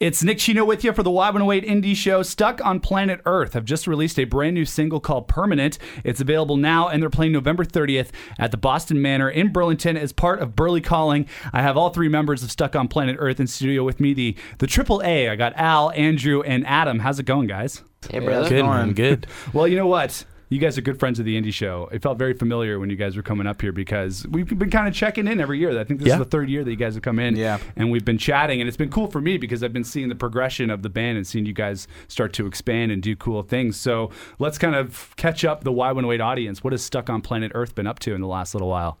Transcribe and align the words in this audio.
It's 0.00 0.24
Nick 0.24 0.38
Chino 0.38 0.64
with 0.64 0.82
you 0.82 0.92
for 0.92 1.04
the 1.04 1.10
Y108 1.10 1.64
Indie 1.64 1.94
Show. 1.94 2.24
Stuck 2.24 2.60
on 2.64 2.80
Planet 2.80 3.20
Earth 3.26 3.52
have 3.52 3.64
just 3.64 3.86
released 3.86 4.18
a 4.18 4.24
brand 4.24 4.54
new 4.54 4.64
single 4.64 4.98
called 4.98 5.28
Permanent. 5.28 5.78
It's 6.02 6.20
available 6.20 6.56
now, 6.56 6.88
and 6.88 7.00
they're 7.00 7.08
playing 7.08 7.30
November 7.30 7.64
30th 7.64 8.08
at 8.36 8.50
the 8.50 8.56
Boston 8.56 9.00
Manor 9.00 9.30
in 9.30 9.52
Burlington 9.52 9.96
as 9.96 10.12
part 10.12 10.40
of 10.40 10.56
Burly 10.56 10.80
Calling. 10.80 11.28
I 11.52 11.62
have 11.62 11.76
all 11.76 11.90
three 11.90 12.08
members 12.08 12.42
of 12.42 12.50
Stuck 12.50 12.74
on 12.74 12.88
Planet 12.88 13.16
Earth 13.20 13.38
in 13.38 13.46
studio 13.46 13.84
with 13.84 14.00
me, 14.00 14.14
the 14.14 14.36
the 14.58 14.66
Triple 14.66 15.00
A. 15.04 15.28
I 15.28 15.36
got 15.36 15.52
Al, 15.54 15.92
Andrew, 15.92 16.42
and 16.42 16.66
Adam. 16.66 16.98
How's 16.98 17.20
it 17.20 17.26
going, 17.26 17.46
guys? 17.46 17.80
Hey, 18.10 18.18
brother. 18.18 18.48
Good, 18.48 18.64
man. 18.64 18.94
Good. 18.94 19.28
Well, 19.52 19.68
you 19.68 19.76
know 19.76 19.86
what? 19.86 20.24
You 20.50 20.58
guys 20.58 20.76
are 20.78 20.82
good 20.82 21.00
friends 21.00 21.18
of 21.18 21.24
the 21.24 21.40
Indie 21.40 21.52
Show. 21.52 21.88
It 21.90 22.02
felt 22.02 22.18
very 22.18 22.34
familiar 22.34 22.78
when 22.78 22.90
you 22.90 22.96
guys 22.96 23.16
were 23.16 23.22
coming 23.22 23.46
up 23.46 23.60
here 23.62 23.72
because 23.72 24.26
we've 24.28 24.46
been 24.58 24.70
kind 24.70 24.86
of 24.86 24.94
checking 24.94 25.26
in 25.26 25.40
every 25.40 25.58
year. 25.58 25.78
I 25.78 25.84
think 25.84 26.00
this 26.00 26.08
Yeah. 26.08 26.14
is 26.14 26.18
the 26.20 26.24
third 26.26 26.48
year 26.50 26.62
that 26.62 26.70
you 26.70 26.76
guys 26.76 26.94
have 26.94 27.02
come 27.02 27.18
in. 27.18 27.34
Yeah. 27.36 27.58
And 27.76 27.90
we've 27.90 28.04
been 28.04 28.18
chatting, 28.18 28.60
and 28.60 28.68
it's 28.68 28.76
been 28.76 28.90
cool 28.90 29.06
for 29.08 29.20
me 29.20 29.38
because 29.38 29.62
I've 29.64 29.72
been 29.72 29.84
seeing 29.84 30.08
the 30.10 30.14
progression 30.14 30.70
of 30.70 30.82
the 30.82 30.90
band 30.90 31.16
and 31.16 31.26
seeing 31.26 31.46
you 31.46 31.54
guys 31.54 31.88
start 32.08 32.32
to 32.34 32.46
expand 32.46 32.92
and 32.92 33.02
do 33.02 33.16
cool 33.16 33.42
things. 33.42 33.76
So 33.76 34.10
let's 34.38 34.58
kind 34.58 34.74
of 34.74 35.14
catch 35.16 35.44
up 35.44 35.64
the 35.64 35.72
Y108 35.72 36.20
audience. 36.20 36.62
What 36.62 36.72
has 36.72 36.82
Stuck 36.82 37.08
on 37.08 37.22
Planet 37.22 37.50
Earth 37.54 37.74
been 37.74 37.86
up 37.86 37.98
to 38.00 38.14
in 38.14 38.20
the 38.20 38.26
last 38.28 38.54
little 38.54 38.68
while? 38.68 38.98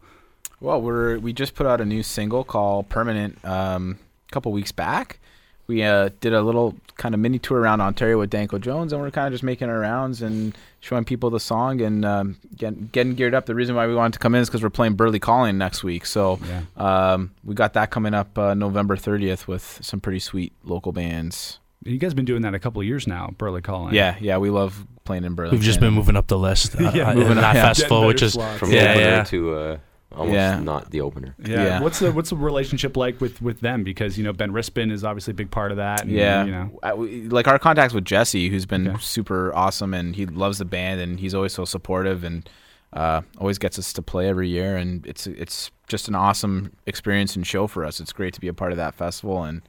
Well, 0.60 0.80
we're 0.80 1.18
we 1.18 1.32
just 1.34 1.54
put 1.54 1.66
out 1.66 1.80
a 1.80 1.84
new 1.84 2.02
single 2.02 2.42
called 2.42 2.88
"Permanent" 2.88 3.44
um, 3.44 3.98
a 4.28 4.32
couple 4.32 4.50
weeks 4.50 4.72
back. 4.72 5.18
We 5.66 5.82
uh, 5.82 6.10
did 6.20 6.34
a 6.34 6.42
little 6.42 6.74
kind 6.96 7.14
of 7.14 7.20
mini 7.20 7.38
tour 7.38 7.58
around 7.58 7.80
Ontario 7.80 8.18
with 8.18 8.30
Danko 8.30 8.58
Jones, 8.58 8.92
and 8.92 9.00
we're 9.00 9.10
kind 9.10 9.26
of 9.26 9.32
just 9.32 9.42
making 9.42 9.68
our 9.68 9.78
rounds 9.78 10.20
and 10.22 10.54
showing 10.80 11.04
people 11.04 11.30
the 11.30 11.40
song 11.40 11.80
and 11.80 12.04
um, 12.04 12.36
getting 12.56 12.88
getting 12.92 13.14
geared 13.14 13.34
up. 13.34 13.46
The 13.46 13.54
reason 13.54 13.74
why 13.74 13.86
we 13.86 13.94
wanted 13.94 14.12
to 14.14 14.18
come 14.18 14.34
in 14.34 14.42
is 14.42 14.48
because 14.48 14.62
we're 14.62 14.70
playing 14.70 14.94
Burly 14.94 15.18
Calling 15.18 15.56
next 15.56 15.82
week, 15.82 16.04
so 16.06 16.38
um, 16.76 17.32
we 17.42 17.54
got 17.54 17.72
that 17.74 17.90
coming 17.90 18.12
up 18.14 18.36
uh, 18.38 18.54
November 18.54 18.96
30th 18.96 19.46
with 19.46 19.78
some 19.82 20.00
pretty 20.00 20.18
sweet 20.20 20.52
local 20.64 20.92
bands. 20.92 21.60
You 21.84 21.98
guys 21.98 22.12
have 22.12 22.16
been 22.16 22.24
doing 22.24 22.42
that 22.42 22.54
a 22.54 22.58
couple 22.58 22.80
of 22.80 22.86
years 22.86 23.06
now, 23.06 23.34
Burly 23.36 23.60
Calling. 23.60 23.94
Yeah, 23.94 24.16
yeah, 24.20 24.38
we 24.38 24.48
love 24.50 24.86
playing 25.04 25.24
in 25.24 25.34
Burley. 25.34 25.50
We've 25.52 25.60
just 25.60 25.80
been 25.80 25.92
moving 25.92 26.16
up 26.16 26.28
the 26.28 26.38
list 26.38 26.76
uh, 26.80 26.90
Yeah, 26.94 27.10
uh, 27.10 27.14
moving 27.14 27.32
in 27.32 27.38
up, 27.38 27.42
that 27.42 27.54
yeah. 27.56 27.66
festival, 27.66 27.98
Getting 27.98 28.08
which 28.08 28.22
is 28.22 28.34
from 28.34 28.70
Yeah, 28.72 28.90
opener 28.90 29.00
yeah. 29.00 29.24
to 29.24 29.54
uh, 29.54 29.78
almost 30.16 30.34
Yeah. 30.34 30.58
not 30.60 30.90
the 30.90 31.00
opener. 31.00 31.34
Yeah. 31.38 31.64
Yeah. 31.64 31.80
What's 31.80 31.98
the 31.98 32.12
what's 32.12 32.30
the 32.30 32.36
relationship 32.36 32.96
like 32.96 33.20
with 33.20 33.40
with 33.42 33.60
them? 33.60 33.84
Because 33.84 34.16
you 34.18 34.24
know 34.24 34.32
Ben 34.32 34.52
Rispin 34.52 34.90
is 34.90 35.04
obviously 35.04 35.32
a 35.32 35.34
big 35.34 35.50
part 35.50 35.70
of 35.70 35.76
that. 35.78 36.02
and, 36.02 36.10
Yeah, 36.12 36.44
You 36.44 36.52
know. 36.52 36.78
I- 36.82 36.92
like 36.92 37.46
our 37.48 37.58
contacts 37.58 37.94
with 37.94 38.04
Jesse, 38.04 38.48
who's 38.48 38.66
been 38.66 38.88
Okay. 38.88 38.98
super 39.00 39.54
awesome, 39.54 39.92
and 39.94 40.14
he 40.16 40.26
loves 40.26 40.58
the 40.58 40.64
band, 40.64 41.00
and 41.00 41.20
he's 41.20 41.34
always 41.34 41.52
so 41.52 41.64
supportive, 41.64 42.24
and 42.24 42.48
uh, 42.92 43.22
always 43.38 43.58
gets 43.58 43.76
us 43.78 43.92
to 43.92 44.02
play 44.02 44.28
every 44.28 44.48
year, 44.48 44.76
and 44.76 45.04
it's 45.06 45.26
it's 45.26 45.70
just 45.88 46.06
an 46.08 46.14
awesome 46.14 46.72
experience 46.86 47.34
and 47.36 47.44
show 47.46 47.66
for 47.66 47.84
us. 47.84 47.98
It's 48.00 48.12
great 48.12 48.32
to 48.34 48.40
be 48.40 48.48
a 48.48 48.54
part 48.54 48.70
of 48.70 48.76
that 48.78 48.94
festival, 48.94 49.42
and 49.44 49.62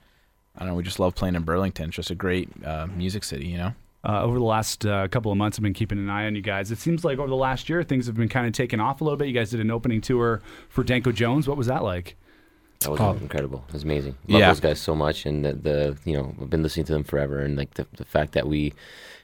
I 0.56 0.60
don't 0.60 0.70
know, 0.70 0.76
we 0.76 0.84
just 0.84 1.00
love 1.00 1.16
playing 1.16 1.36
in 1.36 1.42
Burlington. 1.44 1.88
It's 1.88 1.96
just 1.96 2.12
a 2.12 2.16
great 2.16 2.50
uh, 2.64 2.86
music 2.96 3.24
city, 3.24 3.48
you 3.48 3.58
know. 3.58 3.74
Uh, 4.08 4.22
over 4.24 4.38
the 4.38 4.46
last 4.46 4.86
uh, 4.86 5.08
couple 5.08 5.32
of 5.32 5.38
months, 5.38 5.58
I've 5.58 5.64
been 5.64 5.74
keeping 5.74 5.98
an 5.98 6.10
eye 6.10 6.28
on 6.28 6.36
you 6.36 6.42
guys. 6.42 6.72
It 6.72 6.78
seems 6.78 7.04
like 7.04 7.18
over 7.18 7.28
the 7.28 7.36
last 7.36 7.70
year, 7.70 7.82
things 7.84 8.06
have 8.06 8.16
been 8.16 8.30
kind 8.30 8.46
of 8.46 8.54
taking 8.54 8.80
off 8.80 9.02
a 9.02 9.04
little 9.04 9.18
bit. 9.18 9.28
You 9.28 9.34
guys 9.34 9.50
did 9.50 9.60
an 9.62 9.72
opening 9.72 10.00
tour 10.02 10.42
for 10.70 10.84
Danko 10.84 11.12
Jones. 11.12 11.48
What 11.48 11.58
was 11.58 11.68
that 11.68 11.84
like? 11.84 12.16
That 12.82 12.92
was 12.92 13.00
Oh. 13.00 13.18
incredible. 13.20 13.64
It 13.70 13.74
was 13.74 13.84
amazing. 13.84 14.16
Love 14.28 14.40
Yeah. 14.42 14.48
those 14.50 14.60
guys 14.60 14.80
so 14.80 14.96
much, 14.96 15.26
and 15.26 15.44
the, 15.44 15.54
the 15.54 15.98
you 16.06 16.16
know 16.16 16.36
I've 16.40 16.50
been 16.52 16.62
listening 16.62 16.86
to 16.88 16.94
them 16.94 17.04
forever, 17.04 17.40
and 17.40 17.58
like 17.58 17.74
the, 17.76 17.88
the 17.98 18.06
fact 18.06 18.34
that 18.34 18.48
we 18.48 18.74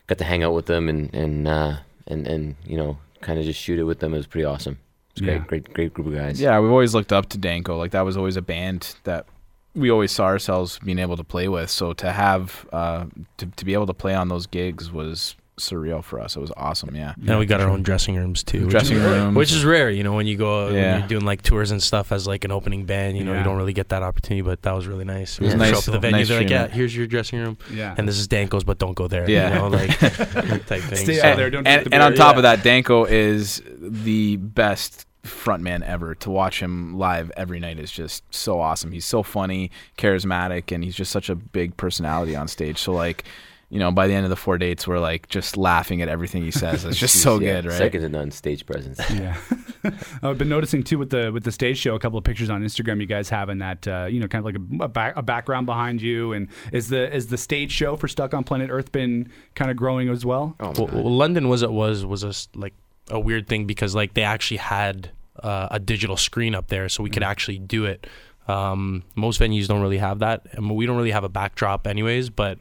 got 0.07 0.17
to 0.17 0.23
hang 0.23 0.41
out 0.41 0.53
with 0.53 0.65
them 0.65 0.89
and 0.89 1.13
and 1.13 1.47
uh, 1.47 1.75
and 2.07 2.25
and 2.25 2.55
you 2.65 2.77
know 2.77 2.97
kind 3.21 3.37
of 3.37 3.45
just 3.45 3.59
shoot 3.59 3.77
it 3.77 3.83
with 3.83 3.99
them 3.99 4.13
is 4.15 4.25
pretty 4.25 4.45
awesome. 4.45 4.79
It's 5.11 5.21
Yeah. 5.21 5.37
great, 5.39 5.47
great, 5.47 5.73
great 5.73 5.93
group 5.93 6.07
of 6.07 6.15
guys. 6.15 6.41
Yeah, 6.41 6.59
we've 6.59 6.71
always 6.71 6.95
looked 6.95 7.13
up 7.13 7.27
to 7.29 7.37
Danko. 7.37 7.77
Like 7.77 7.91
that 7.91 8.01
was 8.01 8.17
always 8.17 8.35
a 8.37 8.41
band 8.41 8.95
that 9.03 9.27
we 9.73 9.89
always 9.89 10.11
saw 10.11 10.25
ourselves 10.25 10.79
being 10.83 10.99
able 10.99 11.17
to 11.17 11.23
play 11.23 11.47
with. 11.47 11.69
So 11.69 11.93
to 11.93 12.11
have 12.11 12.67
uh, 12.73 13.05
to 13.37 13.45
to 13.45 13.65
be 13.65 13.73
able 13.73 13.87
to 13.87 13.93
play 13.93 14.13
on 14.15 14.27
those 14.29 14.47
gigs 14.47 14.91
was 14.91 15.35
surreal 15.59 16.03
for 16.03 16.19
us. 16.19 16.35
It 16.35 16.39
was 16.39 16.51
awesome. 16.57 16.95
Yeah. 16.95 17.13
and 17.27 17.37
we 17.37 17.45
got 17.45 17.61
our 17.61 17.69
own 17.69 17.83
dressing 17.83 18.15
rooms 18.15 18.41
too, 18.43 18.61
which 18.61 18.71
Dressing 18.71 18.97
is, 18.97 19.03
rooms. 19.03 19.35
which 19.37 19.51
is 19.51 19.63
rare. 19.63 19.91
You 19.91 20.03
know, 20.03 20.13
when 20.13 20.25
you 20.25 20.35
go 20.35 20.65
when 20.67 20.75
Yeah. 20.75 20.97
you're 20.99 21.07
doing 21.07 21.25
like 21.25 21.43
tours 21.43 21.69
and 21.69 21.83
stuff 21.83 22.11
as 22.11 22.25
like 22.25 22.43
an 22.45 22.51
opening 22.51 22.85
band, 22.85 23.15
you 23.15 23.23
know, 23.23 23.33
Yeah. 23.33 23.39
you 23.39 23.43
don't 23.43 23.57
really 23.57 23.73
get 23.73 23.89
that 23.89 24.01
opportunity. 24.01 24.41
But 24.41 24.63
that 24.63 24.71
was 24.73 24.87
really 24.87 25.03
nice. 25.05 25.37
It 25.37 25.43
was 25.43 25.53
You 25.53 25.59
nice- 25.59 25.69
Show 25.71 25.77
up 25.77 25.87
at 25.89 25.91
the 25.91 25.99
venue, 25.99 26.17
nice 26.17 26.27
they're 26.29 26.39
like, 26.41 26.49
"Yeah, 26.49 26.67
here's 26.67 26.95
your 26.95 27.05
dressing 27.05 27.37
room, 27.39 27.57
Yeah. 27.71 27.93
and 27.95 28.07
this 28.07 28.17
is 28.17 28.27
Danko's, 28.27 28.63
but 28.63 28.79
don't 28.79 28.95
go 28.95 29.07
there." 29.07 29.29
Yeah. 29.29 29.49
you 29.49 29.55
know, 29.55 29.67
like 29.67 29.99
type 29.99 30.81
thing. 30.81 30.95
Stay 30.95 31.17
So- 31.19 31.27
out 31.27 31.37
there. 31.37 31.51
Don't 31.51 31.67
and, 31.67 31.85
the 31.85 31.93
and 31.93 32.01
on 32.01 32.15
top 32.15 32.33
yeah. 32.33 32.37
of 32.39 32.43
that, 32.43 32.63
Danko 32.63 33.05
is 33.05 33.61
the 33.79 34.37
best 34.37 35.05
frontman 35.23 35.83
ever. 35.83 36.15
To 36.15 36.29
watch 36.29 36.59
him 36.59 36.97
live 36.97 37.31
every 37.37 37.59
night 37.59 37.79
is 37.79 37.91
just 37.91 38.23
so 38.33 38.59
awesome. 38.59 38.91
He's 38.91 39.05
so 39.05 39.23
funny, 39.23 39.71
charismatic, 39.97 40.73
and 40.73 40.83
he's 40.83 40.95
just 40.95 41.11
such 41.11 41.29
a 41.29 41.35
big 41.35 41.77
personality 41.77 42.35
on 42.35 42.47
stage. 42.47 42.77
So 42.79 42.93
like, 42.93 43.23
you 43.69 43.79
know, 43.79 43.89
by 43.89 44.07
the 44.07 44.13
end 44.13 44.25
of 44.25 44.29
the 44.29 44.35
four 44.35 44.57
dates, 44.57 44.85
we're 44.85 44.99
like 44.99 45.29
just 45.29 45.55
laughing 45.55 46.01
at 46.01 46.09
everything 46.09 46.43
he 46.43 46.51
says. 46.51 46.83
It's 46.83 46.97
just 46.97 47.21
so 47.21 47.39
Yeah, 47.39 47.61
good, 47.61 47.69
right? 47.69 47.77
Second 47.77 48.01
to 48.01 48.09
none 48.09 48.31
stage 48.31 48.65
presence. 48.65 48.99
Yeah, 49.11 49.37
I've 50.23 50.37
been 50.37 50.49
noticing 50.49 50.83
too 50.83 50.97
with 50.97 51.09
the 51.09 51.31
with 51.31 51.43
the 51.43 51.51
stage 51.51 51.77
show. 51.77 51.95
A 51.95 51.99
couple 51.99 52.17
of 52.17 52.23
pictures 52.23 52.49
on 52.49 52.63
Instagram 52.63 52.99
you 52.99 53.05
guys 53.07 53.29
have, 53.29 53.49
and 53.49 53.61
that 53.61 53.87
uh, 53.87 54.07
you 54.09 54.19
know, 54.19 54.27
kind 54.27 54.45
of 54.45 54.45
like 54.45 54.55
a, 54.55 54.83
a, 54.83 54.87
back, 54.87 55.13
a 55.15 55.21
background 55.21 55.65
behind 55.65 56.01
you. 56.01 56.33
And 56.33 56.49
is 56.73 56.89
the 56.89 57.13
is 57.15 57.27
the 57.27 57.37
stage 57.37 57.71
show 57.71 57.95
for 57.95 58.07
Stuck 58.07 58.33
on 58.33 58.43
Planet 58.43 58.69
Earth 58.69 58.91
been 58.91 59.31
kind 59.55 59.71
of 59.71 59.77
growing 59.77 60.09
as 60.09 60.25
well? 60.25 60.55
Oh 60.59 60.73
well, 60.77 60.87
well, 60.91 61.11
London 61.11 61.47
was 61.47 61.61
it 61.63 61.71
was 61.71 62.05
was 62.05 62.23
a 62.23 62.33
like 62.57 62.73
a 63.09 63.19
weird 63.19 63.47
thing 63.47 63.65
because 63.65 63.95
like 63.95 64.13
they 64.13 64.23
actually 64.23 64.57
had 64.57 65.11
uh, 65.41 65.67
a 65.71 65.79
digital 65.79 66.17
screen 66.17 66.55
up 66.55 66.67
there, 66.67 66.89
so 66.89 67.03
we 67.03 67.09
could 67.09 67.23
actually 67.23 67.59
do 67.59 67.85
it. 67.85 68.07
Um, 68.47 69.03
most 69.15 69.39
venues 69.39 69.67
don't 69.67 69.81
really 69.81 69.97
have 69.99 70.19
that, 70.19 70.45
and 70.51 70.69
we 70.69 70.85
don't 70.85 70.97
really 70.97 71.11
have 71.11 71.23
a 71.23 71.29
backdrop, 71.29 71.87
anyways. 71.87 72.29
But 72.29 72.57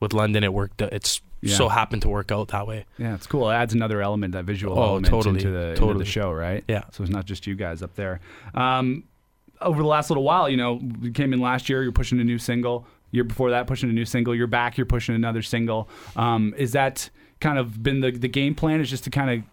with 0.00 0.12
London, 0.12 0.42
it 0.44 0.52
worked. 0.52 0.80
It's 0.82 1.20
Yeah. 1.40 1.56
so 1.56 1.68
happened 1.68 2.02
to 2.02 2.08
work 2.08 2.30
out 2.32 2.48
that 2.48 2.66
way. 2.66 2.84
Yeah, 2.98 3.14
it's 3.14 3.26
cool. 3.26 3.50
It 3.50 3.54
adds 3.54 3.74
another 3.74 4.00
element, 4.02 4.32
that 4.32 4.44
visual 4.44 4.78
Oh, 4.78 4.82
element 4.82 5.06
totally, 5.06 5.36
into, 5.38 5.50
the, 5.50 5.68
into 5.74 5.94
the 5.98 6.04
show, 6.04 6.32
right? 6.32 6.64
Yeah. 6.68 6.82
So 6.92 7.02
it's 7.02 7.12
not 7.12 7.24
just 7.24 7.46
you 7.46 7.54
guys 7.54 7.82
up 7.82 7.94
there. 7.94 8.20
Um, 8.54 9.04
over 9.60 9.80
the 9.82 9.88
last 9.88 10.10
little 10.10 10.24
while, 10.24 10.48
you 10.48 10.56
know, 10.56 10.80
you 11.00 11.12
came 11.12 11.32
in 11.32 11.40
last 11.40 11.68
year. 11.68 11.82
You're 11.82 11.92
pushing 11.92 12.20
a 12.20 12.24
new 12.24 12.38
single. 12.38 12.86
Year 13.12 13.24
before 13.24 13.50
that, 13.50 13.66
pushing 13.66 13.90
a 13.90 13.92
new 13.92 14.04
single. 14.06 14.34
You're 14.34 14.46
back. 14.46 14.76
You're 14.78 14.86
pushing 14.86 15.14
another 15.14 15.42
single. 15.42 15.88
Um, 16.16 16.54
is 16.56 16.72
that 16.72 17.10
kind 17.40 17.58
of 17.58 17.82
been 17.82 18.00
the 18.00 18.10
the 18.10 18.26
game 18.28 18.54
plan? 18.54 18.80
Is 18.80 18.88
just 18.88 19.04
to 19.04 19.10
kind 19.10 19.30
of 19.30 19.44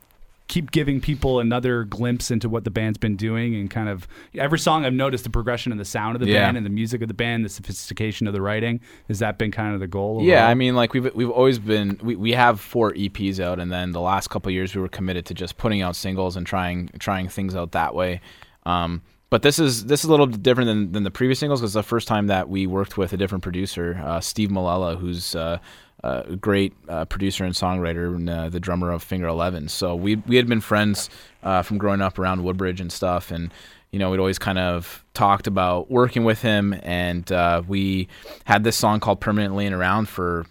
keep 0.49 0.71
giving 0.71 0.99
people 0.99 1.39
another 1.39 1.85
glimpse 1.85 2.29
into 2.31 2.49
what 2.49 2.65
the 2.65 2.69
band's 2.69 2.97
been 2.97 3.15
doing 3.15 3.55
and 3.55 3.69
kind 3.71 3.87
of 3.87 4.07
every 4.35 4.59
song 4.59 4.83
I've 4.83 4.93
noticed 4.93 5.23
the 5.23 5.29
progression 5.29 5.71
of 5.71 5.77
the 5.77 5.85
sound 5.85 6.15
of 6.15 6.19
the 6.21 6.27
Yeah. 6.27 6.41
band 6.45 6.57
and 6.57 6.65
the 6.65 6.69
music 6.71 7.01
of 7.01 7.07
the 7.07 7.13
band, 7.13 7.45
the 7.45 7.49
sophistication 7.49 8.27
of 8.27 8.33
the 8.33 8.41
writing. 8.41 8.81
Has 9.07 9.19
that 9.19 9.37
been 9.37 9.51
kind 9.51 9.73
of 9.73 9.79
the 9.79 9.87
goal? 9.87 10.21
Yeah. 10.23 10.47
I 10.47 10.55
mean, 10.55 10.75
like 10.75 10.93
we've 10.93 11.13
we've 11.15 11.29
always 11.29 11.57
been 11.59 11.97
we, 12.03 12.15
we 12.17 12.31
have 12.33 12.59
four 12.59 12.91
EPs 12.93 13.39
out, 13.39 13.59
and 13.59 13.71
then 13.71 13.93
the 13.93 14.01
last 14.01 14.29
couple 14.29 14.49
of 14.49 14.53
years 14.53 14.75
we 14.75 14.81
were 14.81 14.89
committed 14.89 15.25
to 15.27 15.33
just 15.33 15.57
putting 15.57 15.81
out 15.81 15.95
singles 15.95 16.35
and 16.35 16.45
trying 16.45 16.89
trying 16.99 17.29
things 17.29 17.55
out 17.55 17.71
that 17.71 17.95
way. 17.95 18.19
Um, 18.65 19.01
but 19.29 19.43
this 19.43 19.59
is 19.59 19.85
this 19.85 19.99
is 20.03 20.05
a 20.07 20.09
little 20.11 20.25
different 20.25 20.67
than, 20.67 20.91
than 20.91 21.03
the 21.03 21.11
previous 21.11 21.37
singles 21.39 21.61
because 21.61 21.75
it's 21.75 21.85
the 21.85 21.87
first 21.87 22.07
time 22.07 22.27
that 22.27 22.49
we 22.49 22.65
worked 22.65 22.97
with 22.97 23.13
a 23.13 23.17
different 23.17 23.43
producer, 23.43 24.01
uh, 24.03 24.19
Steve 24.19 24.49
Molella, 24.49 24.95
who's 24.97 25.35
uh, 25.35 25.59
a 26.03 26.35
great 26.35 26.73
uh, 26.87 27.05
producer 27.05 27.43
and 27.43 27.53
songwriter 27.53 28.15
and 28.15 28.29
uh, 28.29 28.49
the 28.49 28.59
drummer 28.59 28.91
of 28.91 29.03
Finger 29.03 29.27
Eleven. 29.27 29.67
So 29.67 29.95
we 29.95 30.15
we 30.15 30.35
had 30.35 30.47
been 30.47 30.61
friends 30.61 31.09
uh, 31.43 31.61
from 31.61 31.77
growing 31.77 32.01
up 32.01 32.17
around 32.17 32.43
Woodbridge 32.43 32.81
and 32.81 32.91
stuff, 32.91 33.31
and 33.31 33.51
you 33.91 33.99
know 33.99 34.09
we'd 34.09 34.19
always 34.19 34.39
kind 34.39 34.59
of 34.59 35.03
talked 35.13 35.47
about 35.47 35.91
working 35.91 36.23
with 36.23 36.41
him, 36.41 36.79
and 36.83 37.31
uh, 37.31 37.61
we 37.67 38.07
had 38.45 38.63
this 38.63 38.77
song 38.77 38.99
called 38.99 39.19
"Permanent 39.19 39.55
Laying 39.55 39.73
Around" 39.73 40.07
for 40.07 40.45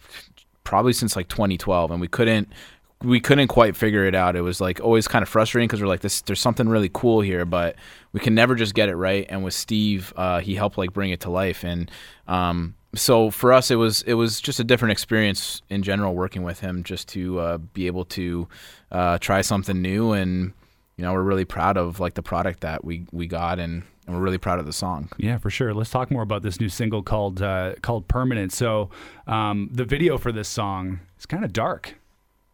probably 0.64 0.92
since 0.92 1.16
like 1.16 1.28
2012, 1.28 1.90
and 1.90 2.00
we 2.00 2.08
couldn't 2.08 2.52
we 3.02 3.20
couldn't 3.20 3.48
quite 3.48 3.76
figure 3.76 4.04
it 4.04 4.14
out. 4.14 4.34
It 4.36 4.40
was 4.40 4.60
like 4.60 4.80
always 4.80 5.06
kind 5.06 5.22
of 5.22 5.28
frustrating 5.28 5.68
because 5.68 5.80
we're 5.80 5.88
like, 5.88 6.00
this, 6.00 6.20
there's 6.22 6.40
something 6.40 6.68
really 6.68 6.90
cool 6.92 7.20
here, 7.20 7.44
but 7.44 7.76
we 8.12 8.20
can 8.20 8.34
never 8.34 8.54
just 8.54 8.74
get 8.74 8.88
it 8.88 8.96
right. 8.96 9.24
And 9.28 9.44
with 9.44 9.54
Steve, 9.54 10.12
uh, 10.16 10.40
he 10.40 10.56
helped 10.56 10.76
like 10.78 10.92
bring 10.92 11.10
it 11.10 11.20
to 11.20 11.30
life. 11.30 11.62
And 11.62 11.90
um, 12.26 12.74
so 12.94 13.30
for 13.30 13.52
us, 13.52 13.70
it 13.70 13.76
was 13.76 14.02
it 14.02 14.14
was 14.14 14.40
just 14.40 14.60
a 14.60 14.64
different 14.64 14.92
experience 14.92 15.62
in 15.68 15.82
general 15.82 16.14
working 16.14 16.42
with 16.42 16.60
him, 16.60 16.82
just 16.82 17.08
to 17.08 17.38
uh, 17.38 17.58
be 17.58 17.86
able 17.86 18.04
to 18.06 18.48
uh, 18.90 19.18
try 19.18 19.40
something 19.42 19.80
new. 19.82 20.12
And 20.12 20.52
you 20.96 21.04
know, 21.04 21.12
we're 21.12 21.22
really 21.22 21.44
proud 21.44 21.76
of 21.76 22.00
like 22.00 22.14
the 22.14 22.22
product 22.22 22.60
that 22.60 22.84
we 22.84 23.06
we 23.12 23.26
got, 23.26 23.58
and, 23.58 23.82
and 24.06 24.16
we're 24.16 24.22
really 24.22 24.38
proud 24.38 24.58
of 24.58 24.66
the 24.66 24.72
song. 24.72 25.10
Yeah, 25.18 25.38
for 25.38 25.50
sure. 25.50 25.74
Let's 25.74 25.90
talk 25.90 26.10
more 26.10 26.22
about 26.22 26.42
this 26.42 26.60
new 26.60 26.68
single 26.68 27.02
called 27.02 27.42
uh, 27.42 27.74
called 27.82 28.08
"Permanent." 28.08 28.52
So, 28.52 28.90
um, 29.26 29.68
the 29.70 29.84
video 29.84 30.16
for 30.18 30.32
this 30.32 30.48
song 30.48 31.00
is 31.18 31.26
kind 31.26 31.44
of 31.44 31.52
dark. 31.52 31.94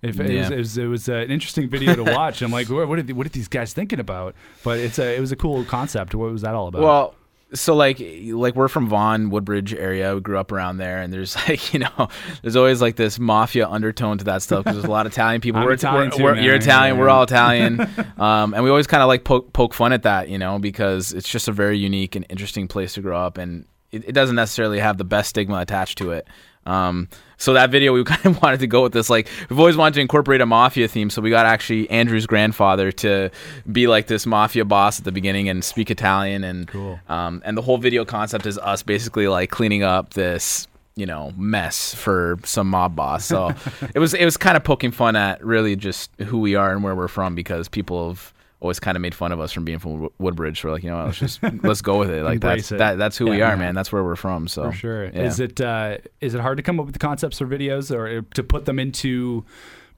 If 0.03 0.21
it, 0.21 0.37
was, 0.37 0.51
it 0.51 0.59
was 0.59 0.79
it 0.79 0.85
was 0.87 1.09
uh, 1.09 1.13
an 1.15 1.31
interesting 1.31 1.71
video 1.71 1.95
to 1.95 2.05
watch. 2.05 2.43
I'm 2.43 2.51
like, 2.51 2.69
what, 2.71 2.89
what, 2.89 2.99
are, 2.99 3.03
the- 3.03 3.15
what 3.15 3.25
are 3.25 3.31
these 3.31 3.49
guys 3.49 3.73
thinking 3.73 4.01
about? 4.01 4.35
But 4.63 4.79
it's 4.79 4.99
a 4.99 5.17
it 5.17 5.21
was 5.21 5.33
a 5.33 5.37
cool 5.37 5.65
concept. 5.65 6.15
What 6.15 6.31
was 6.31 6.43
that 6.43 6.55
all 6.55 6.67
about? 6.69 6.83
Well, 6.83 7.15
so 7.53 7.75
like 7.77 7.99
like 8.01 8.55
we're 8.57 8.69
from 8.69 8.89
Vaughan, 8.89 9.31
Woodbridge 9.31 9.75
area. 9.75 10.15
We 10.15 10.21
grew 10.21 10.39
up 10.39 10.51
around 10.51 10.79
there, 10.79 11.01
and 11.01 11.13
there's 11.13 11.37
like 11.49 11.73
you 11.75 11.81
know, 11.81 12.09
there's 12.43 12.57
always 12.57 12.81
like 12.81 12.97
this 12.97 13.19
mafia 13.19 13.69
undertone 13.69 14.19
to 14.19 14.25
that 14.25 14.43
stuff 14.43 14.65
because 14.65 14.77
there's 14.77 14.89
a 14.89 14.91
lot 14.91 15.07
of 15.07 15.13
Italian 15.13 15.41
people. 15.41 15.63
We're, 15.63 15.73
Italian 15.73 16.09
we're- 16.11 16.17
too, 16.17 16.25
we're- 16.25 16.43
you're 16.45 16.55
Italian. 16.57 16.97
Yeah, 16.97 17.01
We're 17.01 17.09
all 17.11 17.23
Italian, 17.23 17.81
um, 18.19 18.55
and 18.55 18.65
we 18.65 18.71
always 18.71 18.87
kind 18.87 19.03
of 19.03 19.09
like 19.09 19.25
poke 19.25 19.53
poke 19.53 19.75
fun 19.75 19.93
at 19.93 20.03
that, 20.05 20.29
you 20.29 20.39
know, 20.39 20.59
because 20.59 21.13
it's 21.13 21.29
just 21.29 21.47
a 21.49 21.53
very 21.53 21.79
unique 21.79 22.17
and 22.17 22.25
interesting 22.29 22.67
place 22.69 22.95
to 22.95 23.01
grow 23.01 23.19
up, 23.21 23.39
and 23.39 23.67
it, 23.93 24.09
it 24.09 24.13
doesn't 24.13 24.37
necessarily 24.37 24.79
have 24.81 24.99
the 24.99 25.05
best 25.05 25.31
stigma 25.31 25.59
attached 25.59 25.99
to 25.99 26.11
it. 26.13 26.27
Um, 26.67 27.09
so 27.39 27.53
that 27.55 27.71
video, 27.71 27.93
we 27.93 28.05
kind 28.05 28.27
of 28.27 28.43
wanted 28.43 28.61
to 28.61 28.67
go 28.67 28.83
with 28.83 28.93
this. 28.93 29.09
Like, 29.11 29.29
we've 29.49 29.59
always 29.59 29.77
wanted 29.77 29.95
to 29.95 30.01
incorporate 30.01 30.41
a 30.41 30.47
mafia 30.47 30.89
theme, 30.89 31.11
so 31.11 31.23
we 31.23 31.31
got 31.31 31.47
actually 31.47 31.89
Andrew's 31.91 32.27
grandfather 32.27 32.93
to 32.93 33.31
be 33.71 33.87
like 33.87 34.07
this 34.07 34.27
mafia 34.27 34.65
boss 34.65 34.99
at 34.99 35.05
the 35.05 35.13
beginning 35.13 35.49
and 35.49 35.65
speak 35.65 35.91
Italian, 35.91 36.45
and 36.45 36.69
Cool. 36.69 37.01
um, 37.09 37.43
and 37.45 37.57
the 37.57 37.63
whole 37.63 37.79
video 37.79 38.05
concept 38.05 38.47
is 38.47 38.59
us 38.59 38.83
basically 38.83 39.29
like 39.29 39.51
cleaning 39.51 39.83
up 39.83 40.15
this 40.15 40.67
you 40.97 41.07
know 41.07 41.33
mess 41.37 41.95
for 41.95 42.39
some 42.45 42.69
mob 42.69 42.95
boss. 42.95 43.25
So 43.25 43.53
it 43.95 43.99
was 43.99 44.15
it 44.15 44.25
was 44.25 44.37
kind 44.37 44.57
of 44.57 44.65
poking 44.65 44.93
fun 44.93 45.17
at 45.17 45.45
really 45.45 45.77
just 45.77 46.11
who 46.21 46.39
we 46.39 46.55
are 46.55 46.73
and 46.73 46.83
where 46.85 46.95
we're 46.95 47.09
from 47.09 47.35
because 47.35 47.69
people 47.69 48.09
have 48.11 48.33
always 48.65 48.81
kind 48.81 48.97
of 48.97 49.03
made 49.03 49.15
fun 49.15 49.31
of 49.31 49.39
us 49.41 49.53
from 49.53 49.65
being 49.65 49.79
from 49.79 50.09
Woodbridge. 50.19 50.65
We're 50.65 50.73
like, 50.73 50.83
you 50.83 50.91
know, 50.91 51.05
let's 51.05 51.19
just 51.19 51.41
let's 51.63 51.83
go 51.83 51.99
with 51.99 52.11
it. 52.11 52.23
Like 52.25 52.41
that's 52.41 52.73
it. 52.73 52.79
that 52.79 52.99
that's 52.99 53.17
who 53.19 53.27
we 53.27 53.39
Yeah. 53.39 53.53
are, 53.53 53.57
man. 53.57 53.75
That's 53.75 53.93
where 53.93 54.03
we're 54.03 54.17
from. 54.17 54.49
So 54.49 54.71
For 54.71 54.77
sure. 54.77 55.05
yeah. 55.05 55.23
Is 55.23 55.39
it 55.39 55.61
uh, 55.61 55.99
is 56.21 56.35
it 56.35 56.41
hard 56.41 56.57
to 56.57 56.63
come 56.63 56.81
up 56.81 56.87
with 56.87 56.95
the 56.95 56.99
concepts 56.99 57.39
for 57.39 57.47
videos 57.47 57.95
or 57.95 58.23
to 58.23 58.43
put 58.43 58.65
them 58.65 58.79
into 58.79 59.45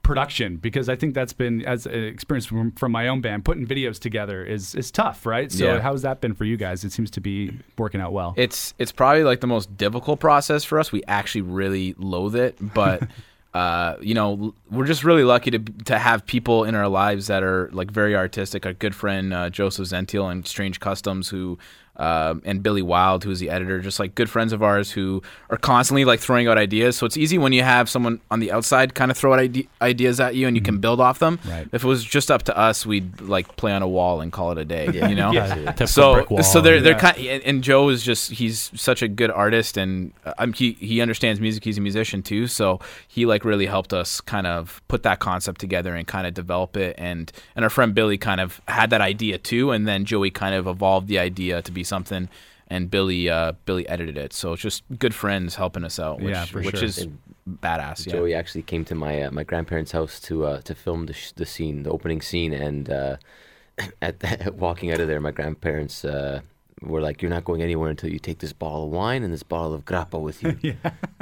production? 0.03 0.57
Because 0.57 0.89
I 0.89 0.95
think 0.95 1.13
that's 1.15 1.33
been 1.33 1.65
as 1.65 1.85
an 1.85 2.03
experience 2.03 2.45
from, 2.45 2.71
from 2.73 2.91
my 2.91 3.07
own 3.07 3.21
band. 3.21 3.43
Putting 3.45 3.65
videos 3.65 3.99
together 3.99 4.43
is 4.43 4.75
is 4.75 4.91
tough, 4.91 5.25
right? 5.25 5.51
So 5.51 5.65
Yeah. 5.65 5.79
how's 5.79 6.01
that 6.03 6.21
been 6.21 6.33
for 6.33 6.45
you 6.45 6.57
guys? 6.57 6.83
It 6.83 6.91
seems 6.91 7.09
to 7.11 7.21
be 7.21 7.57
working 7.77 8.01
out 8.01 8.11
well. 8.13 8.33
It's 8.37 8.73
it's 8.77 8.91
probably 8.91 9.23
like 9.23 9.39
the 9.39 9.47
most 9.47 9.77
difficult 9.77 10.19
process 10.19 10.63
for 10.63 10.79
us. 10.79 10.91
We 10.91 11.03
actually 11.07 11.41
really 11.41 11.95
loathe 11.97 12.35
it, 12.35 12.57
but 12.73 13.03
uh, 13.57 13.97
you 14.01 14.13
know, 14.13 14.53
we're 14.69 14.85
just 14.85 15.03
really 15.03 15.23
lucky 15.23 15.49
to 15.49 15.57
to 15.85 15.97
have 15.97 16.23
people 16.27 16.63
in 16.63 16.75
our 16.75 16.87
lives 16.87 17.25
that 17.25 17.41
are 17.41 17.69
like 17.71 17.89
very 17.89 18.15
artistic. 18.15 18.67
Our 18.67 18.73
good 18.73 18.93
friend 18.93 19.33
uh, 19.33 19.49
Joseph 19.49 19.87
Zentiel 19.87 20.31
and 20.31 20.45
Strange 20.45 20.79
Customs, 20.79 21.29
who 21.29 21.57
uh, 21.97 22.35
and 22.45 22.61
Billy 22.61 22.81
Wild, 22.81 23.23
who 23.23 23.31
is 23.31 23.39
the 23.39 23.49
editor, 23.49 23.79
just 23.79 23.99
like 23.99 24.15
good 24.15 24.29
friends 24.29 24.53
of 24.53 24.61
ours 24.61 24.91
who 24.91 25.21
are 25.49 25.57
constantly 25.57 26.05
like 26.05 26.19
throwing 26.19 26.47
out 26.47 26.57
ideas. 26.57 26.95
So 26.95 27.05
it's 27.05 27.17
easy 27.17 27.37
when 27.37 27.53
you 27.53 27.63
have 27.63 27.89
someone 27.89 28.21
on 28.29 28.39
the 28.39 28.51
outside 28.51 28.93
kind 28.93 29.09
of 29.09 29.17
throw 29.17 29.33
out 29.33 29.39
ide- 29.39 29.67
ideas 29.81 30.19
at 30.19 30.35
you 30.35 30.47
and 30.47 30.55
you 30.55 30.61
can 30.61 30.77
build 30.77 31.01
off 31.01 31.19
them. 31.19 31.39
Right. 31.47 31.67
If 31.71 31.83
it 31.83 31.87
was 31.87 32.03
just 32.03 32.29
up 32.29 32.43
to 32.43 32.57
us, 32.57 32.85
we'd 32.85 33.19
like 33.19 33.55
play 33.57 33.73
on 33.73 33.81
a 33.81 33.87
wall 33.87 34.21
and 34.21 34.31
call 34.31 34.51
it 34.51 34.57
a 34.57 34.65
day. 34.65 34.85
You 34.85 35.15
know. 35.15 35.31
Yeah. 35.37 35.75
So, 35.85 36.25
so 36.41 36.61
they're 36.61 36.81
they're 36.81 36.93
yeah. 36.93 36.99
kind 36.99 37.17
and 37.17 37.43
and 37.43 37.63
Joe 37.63 37.89
is 37.89 38.03
just 38.03 38.31
he's 38.31 38.71
such 38.75 39.01
a 39.01 39.07
good 39.07 39.29
artist 39.29 39.77
and 39.77 40.11
uh, 40.25 40.33
um, 40.37 40.53
he 40.53 40.73
he 40.73 41.01
understands 41.01 41.39
music. 41.39 41.63
He's 41.63 41.77
a 41.77 41.81
musician 41.81 42.23
too, 42.23 42.47
so 42.47 42.79
he 43.07 43.25
like 43.25 43.45
really 43.45 43.65
helped 43.65 43.93
us 43.93 44.19
kind 44.21 44.47
of 44.47 44.81
put 44.87 45.03
that 45.03 45.19
concept 45.19 45.59
together 45.59 45.95
and 45.95 46.07
kind 46.07 46.25
of 46.25 46.33
develop 46.33 46.75
it. 46.75 46.95
And 46.97 47.31
and 47.55 47.63
our 47.63 47.69
friend 47.69 47.93
Billy 47.93 48.17
kind 48.17 48.41
of 48.41 48.61
had 48.67 48.89
that 48.89 49.01
idea 49.01 49.37
too, 49.37 49.71
and 49.71 49.87
then 49.87 50.05
Joey 50.05 50.31
kind 50.31 50.55
of 50.55 50.67
evolved 50.67 51.07
the 51.07 51.19
idea 51.19 51.61
to 51.61 51.71
be 51.71 51.83
something. 51.87 52.29
And 52.69 52.91
Billy 52.91 53.29
uh, 53.29 53.53
Billy 53.63 53.87
edited 53.87 54.17
it, 54.17 54.33
so 54.33 54.51
it's 54.51 54.61
just 54.61 54.83
good 54.99 55.15
friends 55.15 55.55
helping 55.55 55.85
us 55.85 55.99
out, 55.99 56.19
which 56.19 56.33
Yeah, 56.33 56.45
which 56.47 56.75
sure. 56.75 56.83
is 56.83 56.97
And 56.97 57.17
badass. 57.49 58.05
Yeah. 58.05 58.13
Joey 58.13 58.33
actually 58.33 58.63
came 58.63 58.83
to 58.85 58.93
my 58.95 59.21
uh, 59.23 59.31
my 59.31 59.43
grandparents' 59.45 59.93
house 59.93 60.19
to 60.21 60.45
uh, 60.45 60.61
to 60.63 60.75
film 60.75 61.05
the 61.05 61.13
sh- 61.13 61.31
the 61.31 61.45
scene, 61.45 61.83
the 61.83 61.91
opening 61.91 62.19
scene, 62.21 62.51
and 62.51 62.89
uh, 62.89 63.15
at 64.01 64.19
the, 64.19 64.53
walking 64.57 64.91
out 64.91 64.99
of 64.99 65.07
there, 65.07 65.21
my 65.21 65.31
grandparents 65.31 66.03
uh, 66.03 66.41
were 66.81 67.01
like, 67.01 67.21
"You're 67.21 67.31
not 67.31 67.43
going 67.43 67.61
anywhere 67.61 67.89
until 67.89 68.09
you 68.11 68.19
take 68.19 68.39
this 68.39 68.53
bottle 68.53 68.85
of 68.85 68.91
wine 68.91 69.23
and 69.23 69.33
this 69.33 69.43
bottle 69.43 69.73
of 69.73 69.85
grappa 69.85 70.19
with 70.21 70.43
you." 70.43 70.55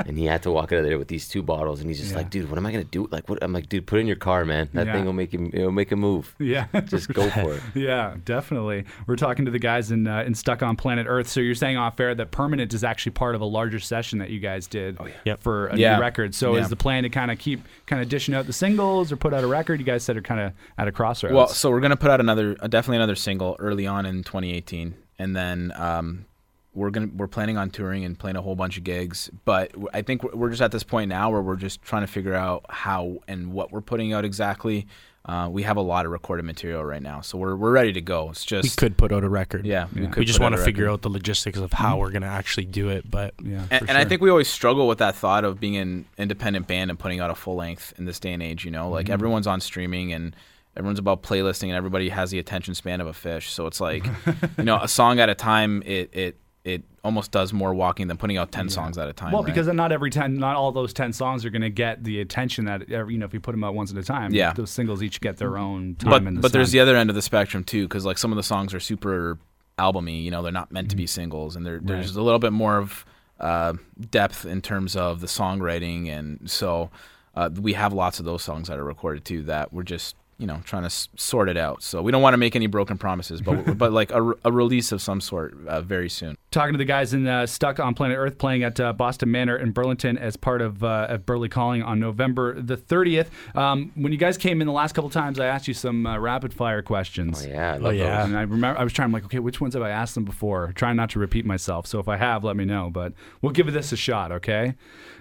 And 0.07 0.19
he 0.19 0.25
had 0.25 0.44
to 0.44 0.52
walk 0.52 0.72
out 0.72 0.80
of 0.80 0.86
there 0.86 1.00
with 1.00 1.07
these 1.07 1.28
two 1.28 1.42
bottles, 1.42 1.80
and 1.80 1.90
he's 1.90 1.98
just 2.00 2.12
Yeah. 2.12 2.18
like, 2.18 2.30
"Dude, 2.30 2.50
what 2.50 2.57
am 2.60 2.66
I 2.66 2.72
gonna 2.72 2.84
do? 2.84 3.07
Like, 3.12 3.28
what?" 3.30 3.42
I'm 3.42 3.54
like, 3.54 3.69
"Dude, 3.69 3.88
put 3.88 3.98
it 3.98 4.02
in 4.02 4.07
your 4.07 4.18
car, 4.18 4.44
man. 4.46 4.69
That 4.74 4.86
Yeah. 4.88 4.94
thing 4.94 5.06
will 5.06 5.13
make 5.13 5.34
him, 5.34 5.50
it'll 5.54 5.72
make 5.72 5.92
a 5.92 5.96
move. 5.96 6.36
yeah. 6.38 6.68
Just 6.86 7.12
go 7.13 7.28
for 7.30 7.54
it." 7.56 7.62
Yeah, 7.75 8.16
definitely. 8.25 8.84
We're 9.07 9.16
talking 9.16 9.46
to 9.46 9.52
the 9.52 9.57
guys 9.60 9.90
in 9.92 10.06
uh, 10.06 10.24
in 10.28 10.36
Stuck 10.36 10.62
on 10.62 10.75
Planet 10.75 11.07
Earth. 11.10 11.28
So 11.30 11.40
you're 11.40 11.56
saying 11.56 11.78
off 11.78 12.00
air 12.00 12.13
that 12.13 12.30
Permanent 12.31 12.74
is 12.74 12.84
actually 12.84 13.13
part 13.13 13.34
of 13.36 13.42
a 13.42 13.46
larger 13.46 13.80
session 13.80 14.19
that 14.19 14.30
you 14.30 14.40
guys 14.40 14.68
did 14.68 14.98
oh, 15.00 15.06
yeah. 15.07 15.13
Yep. 15.25 15.42
for 15.42 15.68
a 15.68 15.78
Yeah. 15.78 15.96
new 15.96 16.02
record. 16.02 16.36
So 16.36 16.56
Yeah. 16.56 16.62
is 16.63 16.69
the 16.69 16.75
plan 16.75 17.04
to 17.04 17.10
kind 17.10 17.31
of 17.31 17.40
keep 17.40 17.62
kind 17.88 18.02
of 18.02 18.10
dishing 18.10 18.36
out 18.36 18.46
the 18.46 18.54
singles 18.54 19.12
or 19.12 19.16
put 19.16 19.34
out 19.34 19.44
a 19.44 19.48
record? 19.48 19.80
You 19.80 19.86
guys 19.86 20.04
said 20.04 20.18
are 20.18 20.22
kind 20.22 20.42
of 20.42 20.52
at 20.78 20.88
a 20.88 20.92
crossroads. 20.92 21.34
Well, 21.34 21.48
so 21.48 21.72
we're 21.72 21.80
gonna 21.81 21.96
put 21.98 22.12
out 22.12 22.19
another, 22.19 22.56
uh, 22.60 22.68
definitely 22.68 22.98
another 22.98 23.16
single 23.16 23.56
early 23.60 23.88
on 23.88 24.06
in 24.06 24.24
2018, 24.24 24.94
and 25.19 25.35
then 25.35 25.71
um, 25.75 26.25
we're 26.73 26.89
gonna 26.89 27.09
we're 27.15 27.27
planning 27.27 27.57
on 27.57 27.69
touring 27.69 28.03
and 28.03 28.17
playing 28.19 28.35
a 28.35 28.41
whole 28.41 28.56
bunch 28.56 28.77
of 28.77 28.83
gigs. 28.83 29.29
But 29.45 29.71
I 29.94 30.01
think 30.01 30.23
we're- 30.23 30.35
we're 30.38 30.50
just 30.50 30.62
at 30.62 30.71
this 30.71 30.83
point 30.83 31.09
now 31.09 31.29
where 31.31 31.41
we're 31.41 31.56
just 31.56 31.81
trying 31.81 32.01
to 32.03 32.07
figure 32.07 32.33
out 32.35 32.65
how 32.69 33.19
and 33.27 33.53
what 33.53 33.71
we're 33.71 33.81
putting 33.81 34.13
out 34.13 34.25
exactly. 34.25 34.88
Uh, 35.27 35.50
we 35.51 35.63
have 35.63 35.75
a 35.75 35.81
lot 35.81 36.06
of 36.06 36.12
recorded 36.12 36.44
material 36.45 36.83
right 36.85 37.01
now, 37.01 37.19
so 37.19 37.35
we're 37.35 37.56
we're 37.56 37.71
ready 37.71 37.91
to 37.94 38.01
go. 38.01 38.29
It's 38.29 38.45
just 38.45 38.63
we 38.63 38.69
could 38.69 38.95
put 38.95 39.12
out 39.12 39.23
a 39.23 39.29
record. 39.29 39.65
yeah, 39.65 39.88
Yeah. 39.95 40.06
could 40.07 40.17
We 40.17 40.25
just 40.25 40.39
want 40.39 40.56
to 40.56 40.63
figure 40.63 40.88
out 40.88 41.01
the 41.01 41.09
logistics 41.09 41.57
of 41.57 41.73
how 41.73 41.97
we're 41.97 42.11
gonna 42.11 42.27
actually 42.27 42.65
do 42.65 42.89
it. 42.89 43.09
But 43.09 43.33
yeah, 43.44 43.65
And, 43.71 43.79
for 43.85 43.89
and 43.89 43.97
I 43.97 44.06
think 44.06 44.21
we 44.21 44.29
always 44.29 44.47
struggle 44.47 44.88
with 44.88 45.00
that 45.00 45.15
thought 45.15 45.44
of 45.44 45.59
being 45.59 45.77
an 45.77 46.06
independent 46.19 46.68
band 46.68 46.91
and 46.91 47.00
putting 47.00 47.21
out 47.21 47.31
a 47.31 47.35
full 47.35 47.56
length 47.56 47.91
in 47.97 48.06
this 48.06 48.19
day 48.19 48.33
and 48.33 48.44
age. 48.44 48.65
You 48.65 48.71
know, 48.71 48.89
like 48.89 49.07
Mhm. 49.07 49.13
everyone's 49.13 49.47
on 49.47 49.61
streaming 49.61 50.13
and 50.13 50.35
everyone's 50.77 51.00
about 51.00 51.24
playlisting 51.24 51.66
and 51.68 51.74
everybody 51.74 52.10
has 52.10 52.31
the 52.31 52.39
attention 52.39 52.75
span 52.75 53.01
of 53.01 53.07
a 53.07 53.13
fish. 53.13 53.51
So 53.51 53.66
it's 53.68 53.80
like, 53.81 54.06
you 54.57 54.63
know, 54.63 54.77
a 54.81 54.88
song 54.88 55.19
at 55.19 55.30
a 55.30 55.36
time. 55.36 55.81
It 55.86 56.10
it 56.13 56.38
it 56.63 56.83
almost 57.04 57.30
does 57.31 57.54
more 57.54 57.75
walking 57.75 58.07
than 58.07 58.18
putting 58.18 58.38
out 58.38 58.51
ten 58.51 58.66
Yeah. 58.66 58.72
songs 58.72 58.98
at 58.98 59.07
a 59.07 59.13
time. 59.13 59.31
well, 59.31 59.44
right? 59.44 59.54
because 59.54 59.68
not 59.68 59.92
every 59.92 60.10
ten, 60.10 60.38
not 60.39 60.56
all 60.56 60.72
those 60.72 60.94
ten 60.94 61.13
songs 61.13 61.45
are 61.45 61.51
going 61.51 61.62
to 61.62 61.69
get 61.69 62.04
the 62.04 62.19
attention 62.22 62.66
that 62.66 62.89
you 62.89 63.18
know 63.18 63.25
if 63.25 63.33
you 63.33 63.39
put 63.39 63.51
them 63.51 63.63
out 63.63 63.75
once 63.75 63.92
at 63.92 63.98
a 63.98 64.04
time. 64.04 64.33
Yeah. 64.33 64.54
those 64.54 64.72
singles 64.72 65.04
each 65.04 65.22
get 65.22 65.38
their 65.38 65.57
own 65.57 65.95
time. 65.95 66.10
but 66.10 66.24
in 66.24 66.33
the 66.36 66.42
but 66.42 66.51
there's 66.54 66.72
the 66.72 66.80
other 66.80 66.95
end 66.95 67.10
of 67.10 67.16
the 67.16 67.21
spectrum 67.21 67.63
too, 67.63 67.83
because 67.88 68.04
like 68.06 68.18
some 68.18 68.31
of 68.31 68.36
the 68.36 68.44
songs 68.44 68.74
are 68.74 68.80
super 68.80 69.38
albumy. 69.78 70.21
You 70.21 70.31
know, 70.31 70.42
they're 70.42 70.51
not 70.51 70.71
meant 70.71 70.89
to 70.89 70.95
be 70.95 71.06
singles, 71.06 71.56
and 71.56 71.66
there 71.66 71.80
there's 71.81 72.12
Mm-hmm. 72.12 72.19
A 72.19 72.24
little 72.24 72.39
bit 72.39 72.51
more 72.54 72.78
of 72.80 73.06
uh, 73.39 73.74
depth 74.10 74.45
in 74.45 74.62
terms 74.62 74.95
of 74.95 75.21
the 75.21 75.28
songwriting, 75.28 76.07
and 76.10 76.50
so 76.50 76.89
uh, 77.36 77.50
we 77.62 77.74
have 77.74 77.94
lots 77.94 78.18
of 78.19 78.25
those 78.25 78.42
songs 78.42 78.69
that 78.69 78.80
are 78.80 78.83
recorded 78.83 79.24
too 79.25 79.44
that 79.44 79.71
we're 79.74 79.83
just 79.83 80.16
you 80.37 80.45
know 80.47 80.59
trying 80.65 80.83
to 80.83 80.87
s- 80.87 81.07
sort 81.15 81.47
it 81.49 81.57
out. 81.57 81.81
So 81.83 82.01
we 82.01 82.11
don't 82.11 82.21
want 82.21 82.33
to 82.33 82.37
make 82.37 82.55
any 82.55 82.67
broken 82.67 82.97
promises, 82.97 83.41
but 83.41 83.77
but 83.77 83.91
like 83.93 84.11
a, 84.11 84.21
re- 84.21 84.35
a 84.43 84.51
release 84.51 84.91
of 84.91 85.01
some 85.01 85.21
sort 85.21 85.55
uh, 85.67 85.81
very 85.81 86.09
soon. 86.09 86.37
talking 86.51 86.73
to 86.73 86.77
the 86.77 86.85
guys 86.85 87.13
in 87.13 87.27
uh, 87.27 87.45
Stuck 87.45 87.79
on 87.79 87.93
Planet 87.93 88.17
Earth 88.17 88.37
playing 88.37 88.63
at 88.63 88.79
uh, 88.79 88.93
Boston 88.93 89.31
Manor 89.31 89.57
in 89.57 89.71
Burlington 89.71 90.17
as 90.17 90.35
part 90.37 90.61
of, 90.61 90.83
uh, 90.83 91.07
of 91.09 91.25
Burly 91.25 91.49
Calling 91.49 91.83
on 91.83 91.99
November 91.99 92.59
the 92.61 92.75
30th. 92.77 93.27
Um, 93.55 93.91
when 93.95 94.11
you 94.11 94.17
guys 94.17 94.37
came 94.37 94.61
in 94.61 94.67
the 94.67 94.73
last 94.73 94.93
couple 94.93 95.09
times, 95.09 95.39
I 95.39 95.45
asked 95.47 95.67
you 95.67 95.73
some 95.73 96.05
uh, 96.05 96.17
rapid 96.17 96.53
fire 96.53 96.81
questions. 96.81 97.45
Oh 97.45 97.49
yeah, 97.49 97.73
I 97.73 97.77
love 97.77 97.93
yeah. 97.95 98.17
those. 98.17 98.25
And 98.29 98.37
I 98.37 98.41
remember 98.41 98.79
I 98.79 98.83
was 98.83 98.91
trying, 98.93 99.05
I'm 99.07 99.11
like, 99.13 99.25
okay, 99.25 99.39
which 99.39 99.61
ones 99.61 99.73
have 99.73 99.83
I 99.83 99.89
asked 99.89 100.15
them 100.15 100.25
before? 100.25 100.71
Trying 100.75 100.95
not 100.97 101.09
to 101.11 101.19
repeat 101.19 101.45
myself. 101.45 101.87
So 101.87 101.99
if 101.99 102.07
I 102.07 102.17
have, 102.17 102.43
let 102.43 102.55
me 102.55 102.65
know. 102.65 102.89
But 102.89 103.13
we'll 103.41 103.51
give 103.53 103.71
this 103.71 103.91
a 103.91 103.97
shot, 103.97 104.31
okay? 104.31 104.75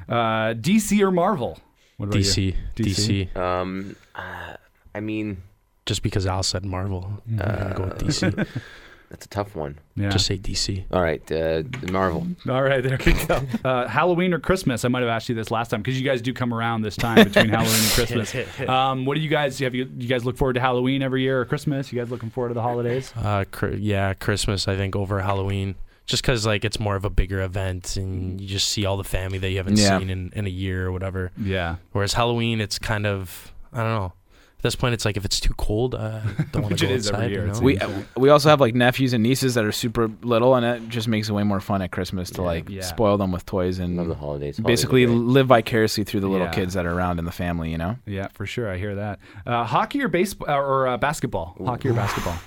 Uh, 0.09 0.55
DC 0.55 1.01
or 1.01 1.11
Marvel? 1.11 1.59
What 1.97 2.07
about 2.07 2.19
DC, 2.19 2.55
you? 2.77 2.85
DC, 2.85 3.37
Um, 3.37 3.95
uh, 4.17 4.55
I 4.95 5.01
mean, 5.01 5.43
Just 5.87 6.03
because 6.03 6.27
Al 6.27 6.43
said 6.43 6.65
Marvel, 6.65 7.23
I'm 7.29 7.37
gonna 7.37 7.75
go 7.77 7.85
with 7.85 8.03
Uh, 8.03 8.07
DC. 8.07 8.49
that's 9.11 9.27
a 9.27 9.29
tough 9.29 9.55
one. 9.55 9.79
Yeah. 9.97 10.09
Just 10.09 10.27
say 10.27 10.39
DC. 10.39 10.85
All 10.91 11.03
right, 11.03 11.21
uh, 11.31 11.63
Marvel. 11.93 12.27
All 12.49 12.63
right, 12.63 12.83
there 12.83 12.99
we 13.05 13.13
go. 13.13 13.41
Uh, 13.65 13.87
Halloween 13.87 14.33
or 14.35 14.39
Christmas? 14.39 14.85
I 14.85 14.89
might 14.89 15.01
have 15.01 15.09
asked 15.09 15.29
you 15.29 15.35
this 15.35 15.51
last 15.51 15.69
time 15.71 15.83
because 15.83 15.99
you 16.01 16.05
guys 16.07 16.21
do 16.23 16.33
come 16.33 16.53
around 16.55 16.83
this 16.83 16.97
time 16.97 17.25
between 17.25 17.49
Halloween 17.51 17.75
and 17.75 17.91
Christmas. 17.93 18.69
Um, 18.69 19.05
what 19.05 19.15
do 19.17 19.21
you 19.21 19.29
guys 19.29 19.59
have? 19.61 19.75
You, 19.75 19.89
you 19.97 20.09
guys 20.09 20.25
look 20.25 20.37
forward 20.37 20.55
to 20.55 20.61
Halloween 20.61 21.03
every 21.03 21.23
year 21.23 21.41
or 21.41 21.45
Christmas? 21.45 21.93
You 21.93 21.99
guys 22.01 22.11
looking 22.11 22.31
forward 22.31 22.49
to 22.49 22.55
the 22.55 22.63
holidays? 22.63 23.13
Uh, 23.17 23.45
cr- 23.51 23.69
yeah, 23.69 24.15
Christmas 24.15 24.67
I 24.69 24.77
think 24.77 24.97
over 24.97 25.21
Halloween, 25.21 25.75
just 26.07 26.23
because 26.23 26.45
like 26.47 26.65
it's 26.65 26.81
more 26.81 26.97
of 26.97 27.05
a 27.05 27.11
bigger 27.11 27.41
event 27.43 27.97
and 27.97 28.41
you 28.41 28.49
just 28.49 28.69
see 28.69 28.85
all 28.87 28.97
the 28.97 29.05
family 29.05 29.39
that 29.39 29.51
you 29.51 29.59
haven't 29.59 29.79
Yeah. 29.79 29.99
seen 29.99 30.11
in, 30.11 30.33
in 30.35 30.47
a 30.47 30.51
year 30.51 30.87
or 30.87 30.93
whatever. 30.93 31.31
Yeah, 31.39 31.77
Whereas 31.93 32.15
Halloween, 32.15 32.61
it's 32.61 32.79
kind 32.79 33.07
of 33.07 33.53
I 33.73 33.79
don't 33.83 33.95
know. 33.95 34.13
At 34.65 34.69
this 34.69 34.77
point, 34.77 34.95
it's 34.95 35.05
like 35.05 35.19
if 35.19 35.27
it's 35.27 35.39
too 35.41 35.53
cold, 35.59 35.95
uh, 35.95 36.21
don't 36.53 36.63
want 36.63 36.79
to 36.79 36.87
it 36.87 36.89
go 36.89 36.95
is 36.95 37.11
outside. 37.11 37.31
year, 37.31 37.47
you 37.47 37.53
know? 37.53 37.61
We 37.61 37.79
we 38.17 38.29
also 38.31 38.49
have 38.49 38.61
like 38.63 38.75
nephews 38.75 39.13
and 39.13 39.23
nieces 39.23 39.53
that 39.57 39.65
are 39.67 39.73
super 39.73 40.09
little, 40.23 40.55
and 40.55 40.65
it 40.65 40.89
just 40.89 41.07
makes 41.07 41.29
it 41.29 41.33
way 41.33 41.43
more 41.43 41.61
fun 41.61 41.83
at 41.83 41.91
Christmas 41.93 42.31
to 42.31 42.41
Yeah, 42.41 42.47
like 42.47 42.69
yeah. 42.71 42.81
spoil 42.81 43.19
them 43.19 43.31
with 43.31 43.45
toys 43.45 43.79
and 43.79 43.99
Love 43.99 44.09
the 44.09 44.15
holidays. 44.15 44.57
Holidays 44.57 44.61
are 44.61 44.63
basically 44.63 45.05
great. 45.05 45.15
live 45.17 45.47
vicariously 45.49 46.05
through 46.05 46.21
the 46.21 46.29
little 46.29 46.47
Yeah. 46.47 46.53
kids 46.55 46.73
that 46.73 46.87
are 46.87 46.93
around 46.95 47.19
in 47.19 47.27
the 47.27 47.33
family. 47.33 47.71
You 47.73 47.77
know. 47.79 47.97
yeah, 48.07 48.29
for 48.29 48.47
sure. 48.47 48.71
I 48.71 48.79
hear 48.79 48.95
that. 48.95 49.19
Uh, 49.47 49.65
hockey 49.65 50.01
or 50.03 50.09
baseball 50.09 50.49
or 50.49 50.87
uh, 50.89 50.97
basketball? 50.97 51.57
Hockey 51.63 51.91
or 51.91 51.93
basketball? 51.95 52.39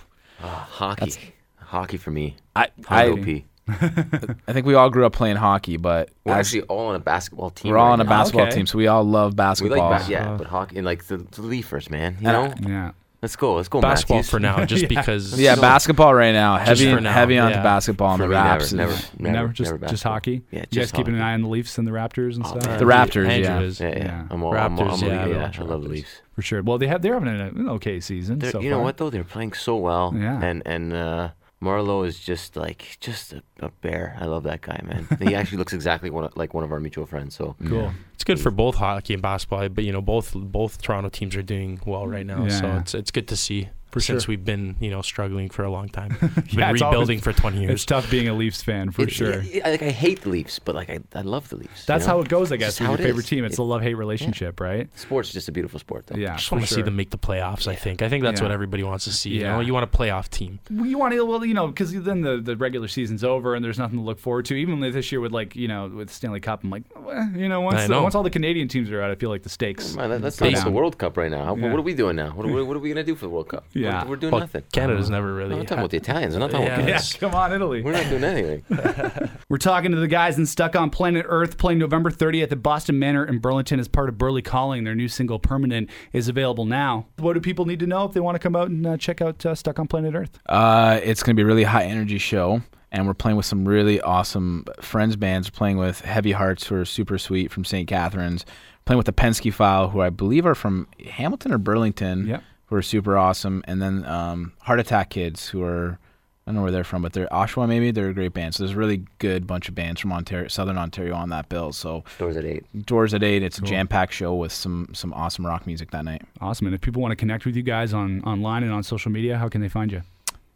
Ah, 0.41 0.67
hockey. 0.71 1.13
Hockey 1.57 1.97
for 1.97 2.09
me. 2.09 2.35
I 2.55 2.69
Hockey. 2.87 3.45
I, 3.45 3.56
I 3.67 4.53
think 4.53 4.65
we 4.65 4.73
all 4.75 4.89
grew 4.89 5.05
up 5.05 5.13
playing 5.13 5.35
hockey, 5.37 5.77
but 5.77 6.09
We're 6.23 6.33
as- 6.33 6.47
actually 6.47 6.61
all 6.63 6.87
on 6.87 6.95
a 6.95 6.99
basketball 6.99 7.49
team. 7.49 7.71
we're 7.71 7.77
all 7.77 7.87
right 7.87 7.93
on 7.93 8.01
a 8.01 8.03
now. 8.03 8.09
basketball 8.09 8.47
Okay. 8.47 8.55
team, 8.55 8.65
so 8.67 8.77
we 8.77 8.87
all 8.87 9.03
love 9.03 9.33
We 9.33 9.35
basketball. 9.35 9.89
like 9.89 10.05
ba- 10.05 10.11
yeah, 10.11 10.31
Uh, 10.33 10.37
but 10.37 10.47
hockey 10.47 10.77
and 10.77 10.85
like 10.85 11.05
the, 11.05 11.17
the 11.17 11.41
Leafers, 11.41 11.89
man. 11.89 12.17
You 12.21 12.29
And 12.29 12.61
know, 12.63 12.69
Yeah. 12.69 12.91
let's 13.21 13.35
go, 13.35 13.55
let's 13.55 13.67
go. 13.67 13.81
basketball 13.81 14.17
Matthews. 14.17 14.29
for 14.29 14.39
now, 14.39 14.63
just 14.65 14.81
Yeah. 14.83 14.87
because. 14.87 15.39
yeah, 15.39 15.55
So- 15.55 15.61
basketball 15.61 16.13
right 16.13 16.31
now. 16.33 16.57
Just 16.59 16.81
Heavy, 16.81 16.95
for 16.95 17.01
now, 17.01 17.11
heavy 17.11 17.37
on 17.37 17.51
yeah. 17.51 17.61
basketball 17.63 18.11
and 18.11 18.17
For 18.17 18.23
the 18.23 18.29
me, 18.29 18.35
Raps. 18.35 18.73
never, 18.73 18.91
is- 18.93 19.09
never, 19.19 19.33
never, 19.33 19.47
just 19.49 19.71
never 19.71 19.77
just 19.79 19.91
basketball. 19.91 20.13
hockey. 20.13 20.41
Yeah, 20.51 20.59
you 20.59 20.61
guys 20.61 20.67
just 20.71 20.93
keeping 20.93 21.13
an 21.15 21.19
hockey. 21.19 21.29
eye 21.31 21.33
on 21.33 21.41
the 21.41 21.49
Leafs 21.49 21.77
and 21.77 21.85
the 21.87 21.91
Raptors 21.91 22.35
and 22.35 22.45
Oh, 22.45 22.49
stuff. 22.49 22.65
man. 22.67 22.79
The 22.79 22.85
Raptors, 22.85 23.27
Andrew 23.27 23.53
yeah. 23.53 23.59
is. 23.61 23.79
Yeah, 23.79 23.87
yeah. 23.89 23.97
Yeah. 23.97 24.23
I'm 24.29 24.43
all, 24.43 24.55
I'm, 24.55 24.79
all- 24.79 24.85
Raptors, 24.87 25.03
I'm, 25.03 25.09
a- 25.09 25.11
yeah, 25.11 25.25
yeah, 25.25 25.35
I 25.35 25.39
love 25.41 25.59
I 25.59 25.63
love 25.63 25.81
the 25.83 25.87
Raptors. 25.89 25.91
Leafs. 25.91 26.21
for 26.35 26.41
sure. 26.41 26.61
Well, 26.63 26.77
they 26.77 26.87
have 26.87 27.01
they're 27.01 27.13
having 27.15 27.29
an, 27.29 27.41
an 27.41 27.69
okay 27.69 27.99
season. 27.99 28.39
They're- 28.39 28.51
so 28.51 28.61
you 28.61 28.69
know 28.69 28.77
far. 28.77 28.83
what 28.83 28.97
though? 28.97 29.09
They're 29.09 29.23
playing 29.23 29.53
so 29.53 29.75
well. 29.77 30.13
Yeah. 30.15 30.39
And 30.41 30.61
and 30.65 30.93
uh, 30.93 31.29
Marleau 31.61 32.05
is 32.05 32.19
just 32.19 32.55
like 32.55 32.97
just 32.99 33.33
a, 33.33 33.41
a 33.61 33.69
bear. 33.81 34.15
I 34.19 34.25
love 34.25 34.43
that 34.43 34.61
guy, 34.61 34.79
man. 34.83 35.07
he 35.19 35.33
actually 35.39 35.57
looks 35.57 35.73
exactly 35.73 36.09
one 36.09 36.25
of, 36.25 36.35
like 36.37 36.53
one 36.53 36.63
of 36.63 36.71
our 36.71 36.79
mutual 36.79 37.05
friends. 37.05 37.35
So 37.35 37.55
Cool. 37.67 37.91
It's 38.13 38.23
good 38.23 38.39
for 38.39 38.51
both 38.51 38.75
hockey 38.75 39.13
and 39.13 39.21
basketball, 39.21 39.67
but 39.69 39.83
you 39.83 39.91
know 39.91 40.01
both 40.01 40.33
both 40.35 40.81
Toronto 40.81 41.09
teams 41.09 41.35
are 41.35 41.41
doing 41.43 41.79
well 41.85 42.07
right 42.07 42.25
now, 42.25 42.43
Yeah, 42.43 42.49
so 42.59 42.65
Yeah. 42.67 42.79
it's 42.79 42.93
it's 42.93 43.11
good 43.11 43.27
to 43.29 43.35
see. 43.35 43.69
For 43.97 44.05
since 44.05 44.23
sure. 44.23 44.31
we've 44.33 44.43
been 44.45 44.75
you 44.79 44.89
know 44.89 45.01
struggling 45.01 45.49
for 45.49 45.63
a 45.63 45.71
long 45.71 45.89
time, 45.89 46.15
We've 46.21 46.53
Yeah, 46.53 46.71
been 46.71 46.73
rebuilding 46.83 47.19
always- 47.19 47.21
for 47.23 47.33
20 47.33 47.59
years. 47.61 47.71
It's 47.71 47.85
tough 47.85 48.09
being 48.09 48.27
a 48.27 48.33
Leafs 48.33 48.61
fan 48.63 48.91
for 48.91 49.03
It- 49.03 49.11
sure. 49.11 49.41
yeah, 49.41 49.67
like 49.69 49.81
I 49.81 49.89
hate 49.91 50.21
the 50.21 50.29
Leafs, 50.29 50.59
but 50.59 50.75
like 50.75 50.89
I, 50.89 50.99
I 51.13 51.21
love 51.21 51.49
the 51.49 51.57
Leafs. 51.57 51.81
you 51.81 51.83
That's 51.87 52.05
know? 52.05 52.13
how 52.13 52.19
it 52.21 52.29
goes, 52.29 52.51
I 52.51 52.57
guess, 52.57 52.79
with 52.79 52.89
your 52.89 52.97
favorite 52.97 53.23
is. 53.25 53.29
team. 53.29 53.43
It's 53.45 53.55
It- 53.59 53.61
a 53.61 53.63
love 53.63 53.81
hate 53.81 53.95
relationship, 53.95 54.59
right? 54.59 54.89
Sports 54.97 55.29
is 55.29 55.33
just 55.33 55.49
a 55.49 55.51
beautiful 55.51 55.79
sport, 55.79 56.07
though. 56.07 56.17
Yeah. 56.17 56.33
I 56.33 56.37
just 56.37 56.51
want 56.51 56.65
to 56.65 56.73
see 56.73 56.81
them 56.81 56.95
make 56.95 57.09
the 57.09 57.17
playoffs. 57.17 57.67
I 57.67 57.75
think. 57.75 58.01
I 58.01 58.09
think 58.09 58.23
that's 58.23 58.39
Yeah. 58.39 58.45
what 58.45 58.51
everybody 58.51 58.83
wants 58.83 59.05
to 59.05 59.11
see. 59.13 59.31
You 59.31 59.43
know, 59.43 59.59
you 59.59 59.73
want 59.73 59.83
a 59.83 59.97
playoff 59.97 60.29
team. 60.29 60.59
Well, 60.71 60.85
You 60.85 60.97
want 60.97 61.13
to, 61.13 61.25
well, 61.25 61.43
you 61.45 61.53
know, 61.53 61.67
because 61.67 61.91
then 61.93 62.21
the, 62.21 62.37
the 62.37 62.55
regular 62.55 62.87
season's 62.87 63.23
over 63.23 63.55
and 63.55 63.63
there's 63.63 63.77
nothing 63.79 63.97
to 63.99 64.03
look 64.03 64.19
forward 64.19 64.45
to. 64.45 64.55
Even 64.55 64.79
this 64.79 65.11
year 65.11 65.19
with 65.21 65.31
like, 65.31 65.55
you 65.55 65.67
know, 65.67 65.87
with 65.87 66.09
Stanley 66.11 66.39
Cup, 66.39 66.63
I'm 66.63 66.69
like, 66.69 66.83
well, 66.95 67.29
you 67.35 67.49
know, 67.49 67.61
once 67.61 67.79
I 67.81 67.87
know. 67.87 68.03
once 68.03 68.15
all 68.15 68.23
the 68.23 68.29
Canadian 68.29 68.67
teams 68.67 68.89
are 68.91 69.01
out, 69.01 69.11
I 69.11 69.15
feel 69.15 69.29
like 69.29 69.43
the 69.43 69.49
stakes. 69.49 69.95
Man, 69.95 70.09
let- 70.09 70.21
let's 70.21 70.39
go 70.39 70.45
talk 70.45 70.53
about 70.55 70.65
the 70.65 70.71
World 70.71 70.97
Cup 70.97 71.17
right 71.17 71.31
now. 71.31 71.53
What 71.53 71.71
are 71.73 71.81
we 71.81 71.93
doing 71.93 72.15
now? 72.15 72.31
What 72.31 72.45
are, 72.45 72.51
we- 72.51 72.63
what 72.63 72.75
are 72.75 72.79
we 72.79 72.89
gonna 72.89 73.03
do 73.03 73.15
for 73.15 73.25
the 73.25 73.29
World 73.29 73.49
Cup? 73.49 73.65
Yeah. 73.73 73.86
We're, 74.03 74.09
we're 74.09 74.15
doing 74.17 74.31
Well, 74.31 74.41
nothing. 74.41 74.63
Canada's 74.71 75.09
never 75.09 75.33
really. 75.33 75.53
I'm 75.53 75.59
not 75.59 75.67
talking 75.67 75.79
about 75.79 75.91
the 75.91 75.97
Italians. 75.97 76.33
I'm 76.35 76.41
not 76.41 76.51
talking 76.51 76.67
Yeah. 76.67 76.75
about 76.75 76.87
Yeah, 76.89 76.97
Canada. 76.99 77.17
come 77.19 77.35
on, 77.35 77.53
Italy. 77.53 77.81
We're 77.81 77.91
not 77.93 78.09
doing 78.09 78.23
anything. 78.23 78.63
We're 79.49 79.57
talking 79.57 79.91
to 79.91 79.97
the 79.97 80.07
guys 80.07 80.37
in 80.37 80.45
Stuck 80.45 80.75
on 80.75 80.89
Planet 80.89 81.25
Earth 81.29 81.57
playing 81.57 81.79
November 81.79 82.11
30th 82.11 82.51
at 82.51 82.61
Boston 82.63 82.99
Manor 82.99 83.23
in 83.25 83.39
Burlington 83.39 83.79
as 83.79 83.87
part 83.87 84.09
of 84.09 84.17
Burly 84.17 84.41
Calling. 84.41 84.83
Their 84.83 84.95
new 84.95 85.07
single 85.07 85.39
Permanent 85.39 85.89
is 86.13 86.27
available 86.27 86.65
now. 86.65 87.07
What 87.19 87.33
do 87.33 87.39
people 87.39 87.65
need 87.65 87.79
to 87.79 87.87
know 87.87 88.03
if 88.05 88.13
they 88.13 88.19
want 88.19 88.35
to 88.35 88.39
come 88.39 88.55
out 88.55 88.69
and 88.69 88.85
uh, 88.85 88.97
check 88.97 89.21
out 89.21 89.45
uh, 89.45 89.55
Stuck 89.55 89.79
on 89.79 89.87
Planet 89.87 90.15
Earth? 90.15 90.37
Uh, 90.47 90.99
it's 91.03 91.23
going 91.23 91.35
to 91.35 91.39
be 91.39 91.43
a 91.43 91.47
really 91.47 91.63
high 91.63 91.85
energy 91.85 92.17
show, 92.17 92.61
and 92.91 93.07
we're 93.07 93.13
playing 93.13 93.37
with 93.37 93.45
some 93.45 93.67
really 93.67 94.01
awesome 94.01 94.65
friends 94.81 95.15
bands. 95.15 95.49
We're 95.51 95.57
playing 95.57 95.77
with 95.77 96.01
Heavy 96.01 96.33
Hearts, 96.33 96.67
who 96.67 96.75
are 96.75 96.85
super 96.85 97.17
sweet 97.17 97.51
from 97.51 97.63
St. 97.65 97.87
Catharines. 97.87 98.45
Playing 98.85 98.97
with 98.97 99.05
the 99.05 99.13
Penske 99.13 99.53
File, 99.53 99.89
who 99.89 99.99
I 100.01 100.09
believe 100.09 100.45
are 100.45 100.55
from 100.55 100.87
Hamilton 101.09 101.51
or 101.53 101.57
Burlington, 101.57 102.27
Yep. 102.27 102.43
Who 102.67 102.75
are 102.75 102.81
super 102.81 103.17
awesome. 103.17 103.63
And 103.67 103.81
then 103.81 104.05
um, 104.05 104.53
Heart 104.61 104.79
Attack 104.81 105.09
Kids, 105.09 105.47
who 105.49 105.63
are 105.63 105.99
I 106.45 106.51
don't 106.51 106.55
know 106.55 106.61
where 106.61 106.71
they're 106.71 106.85
from, 106.85 107.01
but 107.01 107.11
they're 107.11 107.27
Oshawa 107.27 107.67
maybe. 107.67 107.91
They're 107.91 108.07
a 108.07 108.13
great 108.13 108.33
band. 108.33 108.55
So 108.55 108.63
there's 108.63 108.73
a 108.75 108.79
really 108.79 109.03
good 109.19 109.45
bunch 109.45 109.67
of 109.67 109.75
bands 109.75 109.99
from 109.99 110.13
Ontario, 110.13 110.47
Southern 110.47 110.77
Ontario 110.77 111.13
on 111.13 111.27
that 111.29 111.49
bill. 111.49 111.73
So 111.73 112.05
Doors 112.19 112.37
at 112.37 112.45
eight. 112.45 112.85
doors 112.85 113.13
at 113.13 113.21
eight. 113.21 113.43
It's 113.43 113.59
Cool. 113.59 113.67
a 113.67 113.71
jam 113.71 113.87
packed 113.89 114.13
show 114.13 114.33
with 114.33 114.53
some 114.53 114.87
some 114.93 115.13
awesome 115.13 115.45
rock 115.45 115.67
music 115.67 115.91
that 115.91 116.05
night. 116.05 116.21
Awesome. 116.39 116.67
And 116.67 116.73
if 116.73 116.79
people 116.79 117.01
want 117.01 117.11
to 117.11 117.17
connect 117.17 117.45
with 117.45 117.57
you 117.57 117.63
guys 117.63 117.93
on 117.93 118.21
online 118.23 118.63
and 118.63 118.71
on 118.71 118.81
social 118.83 119.11
media, 119.11 119.37
how 119.37 119.49
can 119.49 119.59
they 119.59 119.67
find 119.67 119.91
you? 119.91 120.01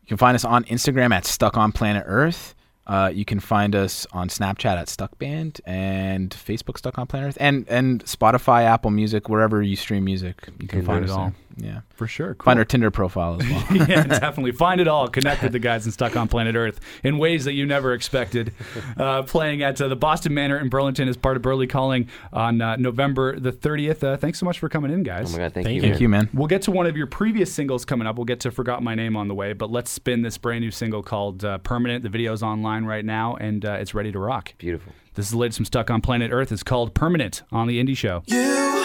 You 0.04 0.08
can 0.08 0.18
find 0.18 0.34
us 0.36 0.46
on 0.46 0.64
Instagram 0.66 1.12
at 1.14 1.26
Stuck 1.26 1.58
on 1.58 1.72
Planet 1.74 2.04
Earth. 2.08 2.56
Uh, 2.88 3.12
you 3.14 3.24
can 3.26 3.40
find 3.40 3.76
us 3.76 4.08
on 4.12 4.28
Snapchat 4.28 4.76
at 4.76 4.90
Stuck 4.90 5.18
Band 5.20 5.62
and 5.66 6.32
Facebook 6.32 6.78
Stuck 6.78 6.98
on 6.98 7.06
Planet 7.08 7.30
Earth 7.30 7.38
and 7.42 7.68
and 7.68 8.04
Spotify, 8.06 8.64
Apple 8.64 8.92
Music, 8.92 9.28
wherever 9.28 9.62
you 9.62 9.76
stream 9.76 10.06
music. 10.06 10.36
You 10.60 10.68
can 10.68 10.80
Tinder. 10.80 10.86
find 10.86 11.06
it 11.06 11.10
Find 11.10 11.10
it 11.10 11.12
all. 11.12 11.34
Yeah, 11.64 11.82
For 11.94 12.08
sure. 12.08 12.34
Cool. 12.36 12.46
find 12.46 12.60
our 12.60 12.66
Tinder 12.66 12.92
profile 12.92 13.38
as 13.42 13.50
well. 13.50 13.66
yeah, 13.88 14.04
definitely. 14.04 14.52
Find 14.52 14.82
it 14.82 14.88
all. 14.88 15.08
Connect 15.08 15.44
with 15.44 15.52
the 15.52 15.60
guys 15.60 15.86
in 15.86 15.92
Stuck 15.92 16.16
on 16.16 16.28
Planet 16.28 16.56
Earth 16.56 16.80
in 17.04 17.18
ways 17.18 17.46
that 17.46 17.54
you 17.54 17.66
never 17.66 17.94
expected. 17.94 18.54
Uh, 18.98 19.24
playing 19.24 19.62
at 19.64 19.80
uh, 19.82 19.88
the 19.88 19.96
Boston 19.96 20.34
Manor 20.34 20.58
in 20.58 20.70
Burlington 20.70 21.08
as 21.08 21.18
part 21.18 21.38
of 21.38 21.44
Burly 21.44 21.68
Calling 21.68 22.08
on 22.34 22.62
uh, 22.62 22.76
November 22.78 23.40
the 23.40 23.52
30th. 23.52 24.04
Uh, 24.04 24.18
thanks 24.18 24.40
so 24.40 24.46
much 24.46 24.60
for 24.60 24.70
coming 24.70 24.92
in, 24.92 25.02
Oh 25.02 25.04
guys. 25.04 25.32
my 25.32 25.38
God, 25.40 25.54
thank, 25.54 25.66
Thank 25.66 25.76
you. 25.76 25.82
you. 25.84 25.90
Thank 25.90 26.02
you, 26.02 26.10
man. 26.10 26.30
We'll 26.34 26.48
get 26.48 26.64
to 26.64 26.72
one 26.72 26.88
of 26.88 26.98
your 26.98 27.08
previous 27.08 27.54
singles 27.54 27.86
coming 27.86 28.08
up. 28.08 28.16
We'll 28.16 28.26
get 28.26 28.40
to 28.42 28.52
Forgot 28.52 28.82
My 28.84 28.96
Name 28.96 29.16
on 29.16 29.28
the 29.28 29.36
way, 29.36 29.54
but 29.54 29.70
let's 29.72 29.92
spin 29.92 30.22
this 30.24 30.38
brand 30.38 30.62
new 30.62 30.72
single 30.72 31.04
called 31.04 31.46
uh, 31.46 31.58
Permanent. 31.60 32.04
The 32.04 32.10
video's 32.10 32.42
online 32.44 32.86
right 32.86 33.06
now, 33.06 33.36
and 33.36 33.64
uh, 33.66 33.74
it's 33.74 33.94
ready 33.94 34.12
to 34.12 34.20
rock. 34.20 34.54
Beautiful. 34.58 34.94
This 35.14 35.26
is 35.26 35.32
the 35.32 35.38
latest 35.38 35.58
from 35.58 35.66
Stuck 35.66 35.92
on 35.92 36.02
Planet 36.02 36.32
Earth. 36.32 36.52
It's 36.52 36.64
called 36.64 36.94
Permanent 36.94 37.44
on 37.52 37.68
The 37.68 37.84
Indie 37.84 37.98
Show. 37.98 38.24
You 38.28 38.81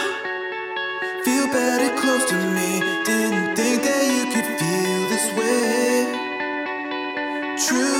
feel 7.67 7.96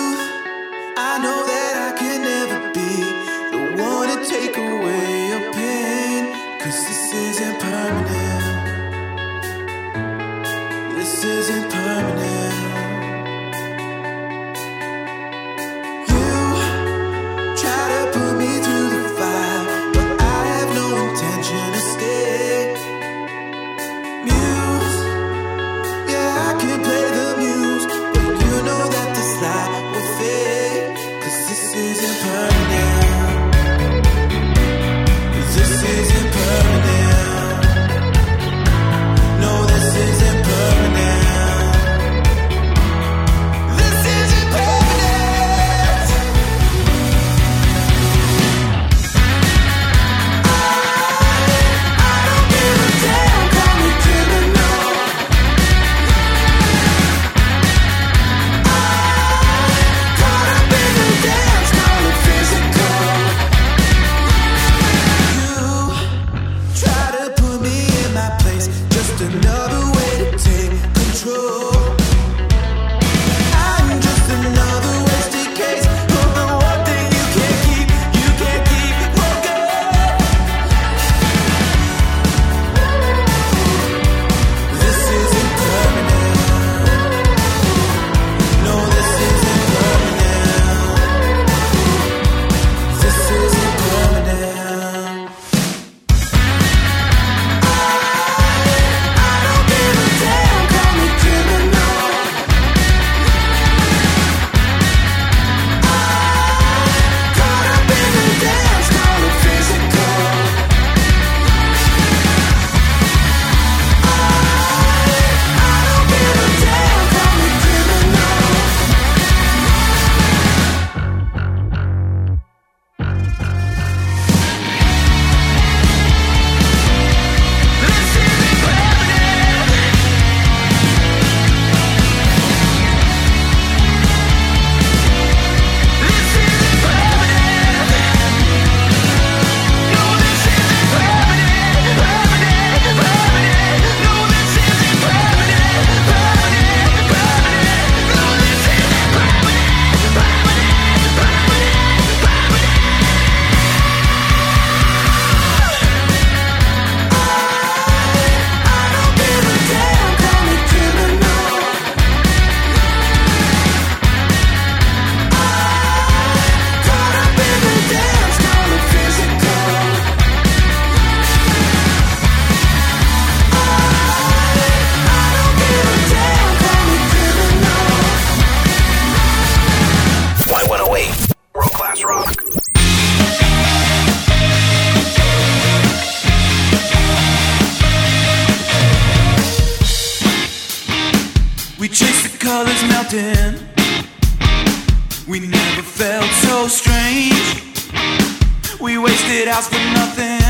Wasted 199.47 199.79
for 199.79 199.79
nothing. 199.93 200.41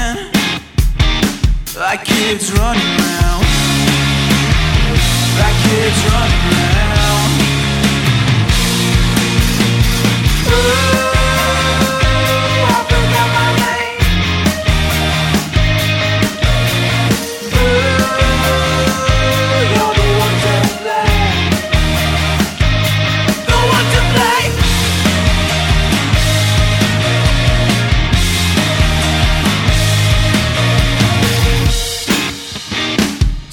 Like 1.80 2.04
kids 2.04 2.52
running 2.54 2.82
around. 2.82 3.44
Like 5.38 5.58
kids 5.62 6.00
running 6.10 6.44
around. 6.50 7.32
Ooh, 10.50 11.07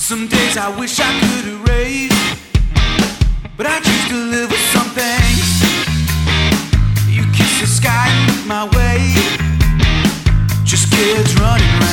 Some 0.05 0.29
days 0.29 0.59
I 0.59 0.69
wish 0.79 1.01
I 1.01 1.19
could 1.19 1.47
erase, 1.49 2.13
but 3.57 3.65
I 3.65 3.81
choose 3.81 4.09
to 4.11 4.15
live 4.15 4.51
with 4.51 4.61
some 4.69 4.91
things. 4.93 5.65
You 7.09 7.25
kiss 7.33 7.63
the 7.63 7.67
sky 7.67 8.13
my 8.47 8.69
way. 8.77 9.01
Just 10.63 10.93
kids 10.93 11.35
running 11.41 11.84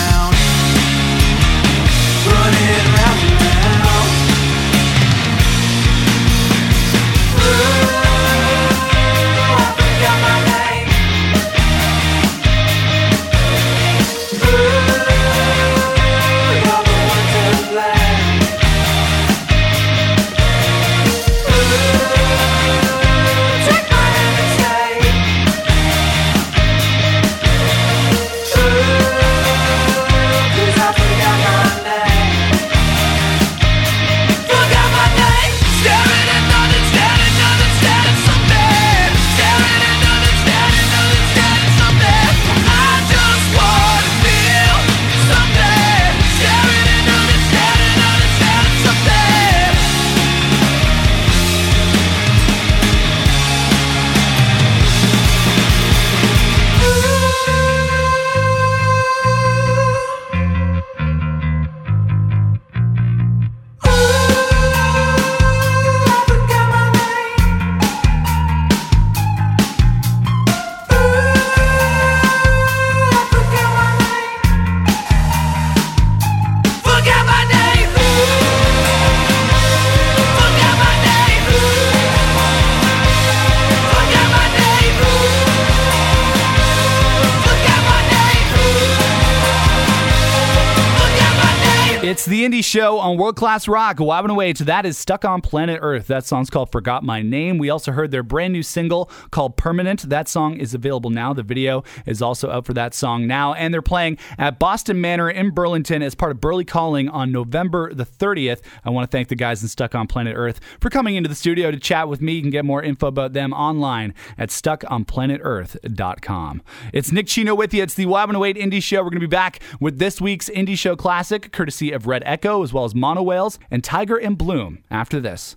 It's 92.03 92.25
the 92.25 92.43
Indie 92.43 92.65
Show 92.65 92.97
on 92.97 93.17
World 93.17 93.35
Class 93.35 93.67
Rock. 93.67 93.99
Wobbing 93.99 94.31
away 94.31 94.53
to 94.53 94.63
that 94.63 94.87
is 94.87 94.97
Stuck 94.97 95.23
on 95.23 95.39
Planet 95.39 95.77
Earth. 95.83 96.07
That 96.07 96.25
song's 96.25 96.49
called 96.49 96.71
Forgot 96.71 97.03
My 97.03 97.21
Name. 97.21 97.59
We 97.59 97.69
also 97.69 97.91
heard 97.91 98.09
their 98.09 98.23
brand 98.23 98.53
new 98.53 98.63
single 98.63 99.11
called 99.29 99.55
Permanent. 99.55 100.09
That 100.09 100.27
song 100.27 100.57
is 100.57 100.73
available 100.73 101.11
now. 101.11 101.31
The 101.31 101.43
video 101.43 101.83
is 102.07 102.19
also 102.19 102.49
out 102.49 102.65
for 102.65 102.73
that 102.73 102.95
song 102.95 103.27
now. 103.27 103.53
And 103.53 103.71
they're 103.71 103.83
playing 103.83 104.17
at 104.39 104.57
Boston 104.57 104.99
Manor 104.99 105.29
in 105.29 105.51
Burlington 105.51 106.01
as 106.01 106.15
part 106.15 106.31
of 106.31 106.41
Burly 106.41 106.65
Calling 106.65 107.07
on 107.07 107.31
November 107.31 107.93
the 107.93 108.07
30th. 108.07 108.61
I 108.83 108.89
want 108.89 109.07
to 109.07 109.15
thank 109.15 109.27
the 109.27 109.35
guys 109.35 109.61
in 109.61 109.67
Stuck 109.67 109.93
on 109.93 110.07
Planet 110.07 110.33
Earth 110.35 110.59
for 110.79 110.89
coming 110.89 111.15
into 111.15 111.29
the 111.29 111.35
studio 111.35 111.69
to 111.69 111.79
chat 111.79 112.07
with 112.07 112.19
me. 112.19 112.33
You 112.33 112.41
can 112.41 112.49
get 112.49 112.65
more 112.65 112.81
info 112.81 113.05
about 113.05 113.33
them 113.33 113.53
online 113.53 114.15
at 114.39 114.49
stuckonplanetearth.com. 114.49 116.63
It's 116.93 117.11
Nick 117.11 117.27
Chino 117.27 117.53
with 117.53 117.75
you. 117.75 117.83
It's 117.83 117.93
the 117.93 118.07
Wobbin' 118.07 118.35
Away 118.35 118.55
Indie 118.55 118.81
Show. 118.81 119.03
We're 119.03 119.11
going 119.11 119.21
to 119.21 119.27
be 119.27 119.29
back 119.31 119.59
with 119.79 119.99
this 119.99 120.19
week's 120.19 120.49
Indie 120.49 120.75
Show 120.75 120.95
Classic, 120.95 121.51
courtesy 121.51 121.90
of 121.93 122.07
Red 122.07 122.23
Echo, 122.25 122.63
as 122.63 122.73
well 122.73 122.85
as 122.85 122.93
Monowhales 122.93 123.57
and 123.69 123.83
Tiger 123.83 124.17
in 124.17 124.35
Bloom 124.35 124.83
after 124.89 125.19
this. 125.19 125.55